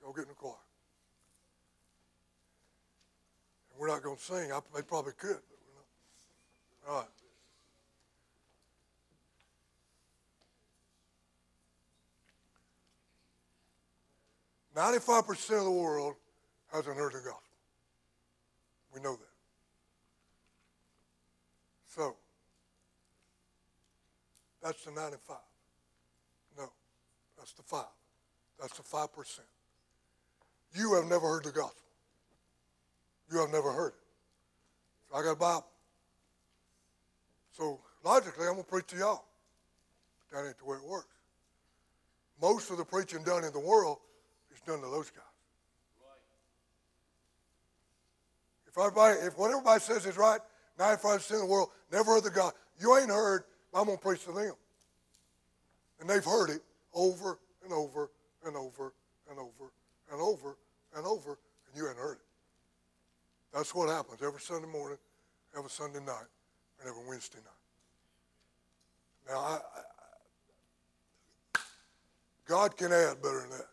Y'all 0.00 0.12
get 0.12 0.22
in 0.22 0.28
the 0.28 0.34
choir. 0.34 0.54
And 3.67 3.67
we're 3.78 3.88
not 3.88 4.02
going 4.02 4.16
to 4.16 4.22
sing. 4.22 4.52
I, 4.52 4.60
they 4.74 4.82
probably 4.82 5.12
could. 5.16 5.38
All 6.88 6.96
right. 6.96 7.04
Ninety-five 14.74 15.26
percent 15.26 15.58
of 15.58 15.64
the 15.64 15.70
world 15.72 16.14
hasn't 16.72 16.96
heard 16.96 17.12
the 17.12 17.18
gospel. 17.18 17.42
We 18.94 19.00
know 19.00 19.12
that. 19.12 19.28
So, 21.94 22.16
that's 24.62 24.84
the 24.84 24.92
95. 24.92 25.36
No, 26.56 26.70
that's 27.36 27.52
the 27.52 27.62
5. 27.62 27.84
That's 28.60 28.76
the 28.76 28.82
5%. 28.82 29.40
You 30.74 30.94
have 30.94 31.06
never 31.06 31.26
heard 31.26 31.44
the 31.44 31.50
gospel. 31.50 31.87
You 33.30 33.38
have 33.38 33.50
never 33.50 33.72
heard 33.72 33.88
it. 33.88 35.10
So 35.10 35.18
I 35.18 35.22
got 35.22 35.32
a 35.32 35.36
Bible. 35.36 35.66
So 37.52 37.80
logically, 38.04 38.46
I'm 38.46 38.54
going 38.54 38.64
to 38.64 38.70
preach 38.70 38.86
to 38.88 38.96
y'all. 38.96 39.24
But 40.30 40.38
that 40.38 40.46
ain't 40.46 40.58
the 40.58 40.64
way 40.64 40.76
it 40.76 40.84
works. 40.84 41.14
Most 42.40 42.70
of 42.70 42.76
the 42.78 42.84
preaching 42.84 43.24
done 43.24 43.44
in 43.44 43.52
the 43.52 43.60
world 43.60 43.98
is 44.54 44.60
done 44.60 44.80
to 44.80 44.86
those 44.86 45.10
guys. 45.10 45.24
Right. 46.00 46.20
If 48.68 48.78
everybody, 48.78 49.26
if 49.26 49.36
what 49.36 49.50
everybody 49.50 49.80
says 49.80 50.06
is 50.06 50.16
right, 50.16 50.40
95% 50.78 51.14
of 51.32 51.38
the 51.40 51.46
world 51.46 51.70
never 51.90 52.12
heard 52.12 52.24
the 52.24 52.30
God. 52.30 52.52
You 52.80 52.96
ain't 52.96 53.10
heard, 53.10 53.42
I'm 53.74 53.86
going 53.86 53.98
to 53.98 54.02
preach 54.02 54.24
to 54.24 54.32
them. 54.32 54.52
And 56.00 56.08
they've 56.08 56.24
heard 56.24 56.50
it 56.50 56.62
over 56.94 57.38
and 57.64 57.72
over 57.72 58.10
and 58.44 58.56
over 58.56 58.92
and 59.28 59.38
over 59.38 59.72
and 60.12 60.20
over 60.20 60.56
and 60.94 61.06
over, 61.06 61.38
and 61.66 61.76
you 61.76 61.88
ain't 61.88 61.98
heard 61.98 62.18
it. 62.18 62.27
That's 63.52 63.74
what 63.74 63.88
happens 63.88 64.20
every 64.22 64.40
Sunday 64.40 64.68
morning, 64.68 64.98
every 65.56 65.70
Sunday 65.70 66.00
night, 66.00 66.28
and 66.80 66.88
every 66.88 67.02
Wednesday 67.08 67.38
night. 67.38 67.54
Now, 69.28 69.38
I, 69.38 69.58
I, 71.54 71.60
God 72.46 72.76
can 72.76 72.92
add 72.92 73.20
better 73.22 73.40
than 73.40 73.50
that. 73.50 73.68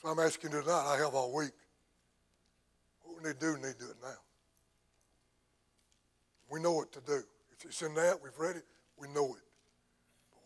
So 0.00 0.08
I'm 0.08 0.18
asking 0.18 0.50
tonight, 0.50 0.68
I 0.68 0.96
have 0.98 1.14
all 1.14 1.34
week. 1.34 1.52
What 3.02 3.16
we 3.22 3.28
need 3.28 3.40
to 3.40 3.46
do, 3.46 3.54
we 3.54 3.60
need 3.60 3.78
to 3.78 3.84
do 3.84 3.90
it 3.90 3.96
now. 4.02 4.14
We 6.50 6.60
know 6.60 6.72
what 6.72 6.92
to 6.92 7.00
do. 7.00 7.20
It's 7.64 7.82
in 7.82 7.94
that, 7.94 8.18
we've 8.22 8.38
read 8.38 8.56
it, 8.56 8.64
we 8.96 9.08
know 9.08 9.26
it. 9.26 9.42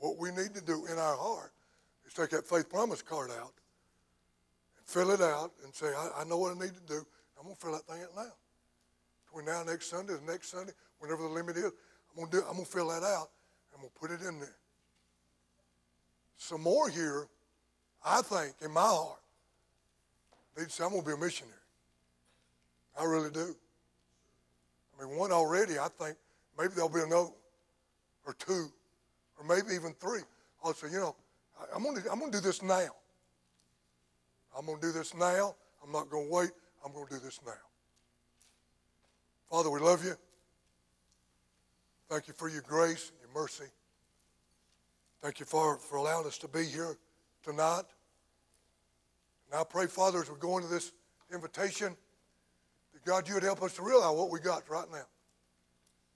But 0.00 0.08
what 0.08 0.18
we 0.18 0.30
need 0.30 0.54
to 0.54 0.64
do 0.64 0.86
in 0.90 0.98
our 0.98 1.16
heart 1.16 1.52
is 2.06 2.14
take 2.14 2.30
that 2.30 2.46
faith 2.46 2.70
promise 2.70 3.02
card 3.02 3.30
out 3.30 3.52
fill 4.84 5.10
it 5.10 5.20
out 5.20 5.52
and 5.64 5.74
say, 5.74 5.86
I, 5.86 6.20
I 6.20 6.24
know 6.24 6.38
what 6.38 6.56
I 6.56 6.58
need 6.58 6.74
to 6.74 6.86
do. 6.86 7.04
I'm 7.38 7.44
going 7.44 7.56
to 7.56 7.60
fill 7.60 7.72
that 7.72 7.86
thing 7.86 8.02
out 8.02 8.14
now. 8.14 8.32
Between 9.26 9.46
now 9.46 9.60
and 9.60 9.70
next 9.70 9.90
Sunday, 9.90 10.14
the 10.14 10.30
next 10.30 10.50
Sunday, 10.50 10.72
whenever 10.98 11.22
the 11.22 11.28
limit 11.28 11.56
is, 11.56 11.64
I'm 11.64 12.16
going 12.16 12.30
to 12.30 12.36
do 12.38 12.44
I'm 12.46 12.54
going 12.54 12.66
to 12.66 12.70
fill 12.70 12.88
that 12.88 13.02
out 13.02 13.30
and 13.72 13.76
I'm 13.76 13.80
going 13.80 13.92
to 13.92 13.98
put 13.98 14.10
it 14.10 14.20
in 14.26 14.38
there. 14.38 14.56
Some 16.36 16.62
more 16.62 16.88
here, 16.88 17.28
I 18.04 18.20
think, 18.22 18.54
in 18.62 18.72
my 18.72 18.80
heart, 18.80 19.20
they 20.56 20.64
say, 20.64 20.84
I'm 20.84 20.90
going 20.90 21.02
to 21.02 21.08
be 21.08 21.14
a 21.14 21.16
missionary. 21.16 21.54
I 22.98 23.04
really 23.04 23.30
do. 23.30 23.54
I 24.98 25.04
mean, 25.04 25.16
one 25.16 25.32
already, 25.32 25.78
I 25.78 25.88
think 25.88 26.16
maybe 26.58 26.72
there'll 26.74 26.90
be 26.90 27.00
another 27.00 27.30
or 28.26 28.34
two 28.38 28.66
or 29.38 29.44
maybe 29.48 29.74
even 29.74 29.94
three. 29.94 30.20
I'll 30.64 30.74
say, 30.74 30.88
you 30.90 31.00
know, 31.00 31.16
I'm 31.74 31.82
going 31.82 32.00
to 32.02 32.10
I'm 32.10 32.18
going 32.18 32.30
to 32.32 32.38
do 32.38 32.42
this 32.44 32.62
now. 32.62 32.88
I'm 34.62 34.66
going 34.66 34.80
to 34.80 34.86
do 34.86 34.92
this 34.92 35.12
now. 35.16 35.56
I'm 35.84 35.90
not 35.90 36.08
going 36.08 36.28
to 36.28 36.32
wait. 36.32 36.50
I'm 36.86 36.92
going 36.92 37.08
to 37.08 37.14
do 37.14 37.18
this 37.18 37.40
now. 37.44 37.52
Father, 39.50 39.70
we 39.70 39.80
love 39.80 40.04
you. 40.04 40.14
Thank 42.08 42.28
you 42.28 42.34
for 42.34 42.48
your 42.48 42.62
grace 42.62 43.10
and 43.10 43.18
your 43.20 43.42
mercy. 43.42 43.64
Thank 45.20 45.40
you 45.40 45.46
for, 45.46 45.78
for 45.78 45.96
allowing 45.96 46.28
us 46.28 46.38
to 46.38 46.48
be 46.48 46.64
here 46.64 46.96
tonight. 47.42 47.82
And 49.50 49.60
I 49.60 49.64
pray, 49.64 49.88
Father, 49.88 50.20
as 50.20 50.30
we 50.30 50.36
go 50.38 50.58
into 50.58 50.68
this 50.68 50.92
invitation, 51.34 51.96
that 52.92 53.04
God, 53.04 53.26
you 53.26 53.34
would 53.34 53.42
help 53.42 53.64
us 53.64 53.74
to 53.74 53.82
realize 53.82 54.16
what 54.16 54.30
we 54.30 54.38
got 54.38 54.70
right 54.70 54.86
now. 54.92 55.06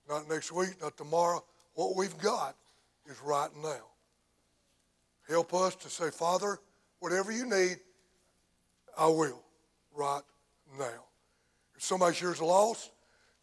Not 0.08 0.28
next 0.28 0.52
week, 0.52 0.80
not 0.80 0.96
tomorrow. 0.96 1.44
What 1.74 1.96
we've 1.96 2.16
got 2.18 2.54
is 3.10 3.20
right 3.24 3.50
now. 3.60 3.86
Help 5.28 5.52
us 5.52 5.74
to 5.74 5.90
say, 5.90 6.10
Father, 6.10 6.60
whatever 7.00 7.32
you 7.32 7.44
need, 7.44 7.78
I 8.96 9.06
will 9.06 9.42
right 9.94 10.22
now. 10.78 11.04
If 11.76 11.82
somebody's 11.82 12.18
here's 12.18 12.40
lost, 12.40 12.90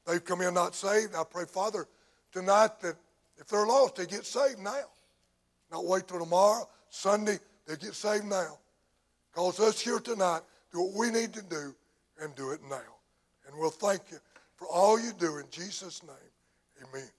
they've 0.06 0.24
come 0.24 0.42
in 0.42 0.54
not 0.54 0.76
saved, 0.76 1.16
I 1.16 1.24
pray, 1.30 1.46
Father, 1.46 1.88
tonight 2.32 2.80
that 2.82 2.96
if 3.38 3.48
they're 3.48 3.66
lost, 3.66 3.96
they 3.96 4.06
get 4.06 4.26
saved 4.26 4.60
now. 4.60 4.86
Not 5.72 5.86
wait 5.86 6.08
till 6.08 6.20
tomorrow, 6.20 6.68
Sunday, 6.90 7.40
they 7.68 7.76
get 7.76 7.94
saved 7.94 8.26
now. 8.26 8.58
Cause 9.34 9.60
us 9.60 9.80
here 9.80 10.00
tonight 10.00 10.42
do 10.72 10.82
what 10.82 10.94
we 10.96 11.10
need 11.10 11.34
to 11.34 11.42
do 11.44 11.76
and 12.20 12.36
do 12.36 12.52
it 12.52 12.62
now. 12.70 12.82
And 13.48 13.58
we'll 13.58 13.70
thank 13.70 14.02
you 14.12 14.18
for 14.56 14.68
all 14.68 15.00
you 15.00 15.12
do 15.18 15.38
in 15.38 15.46
Jesus' 15.50 16.02
name. 16.04 16.88
Amen. 16.90 17.10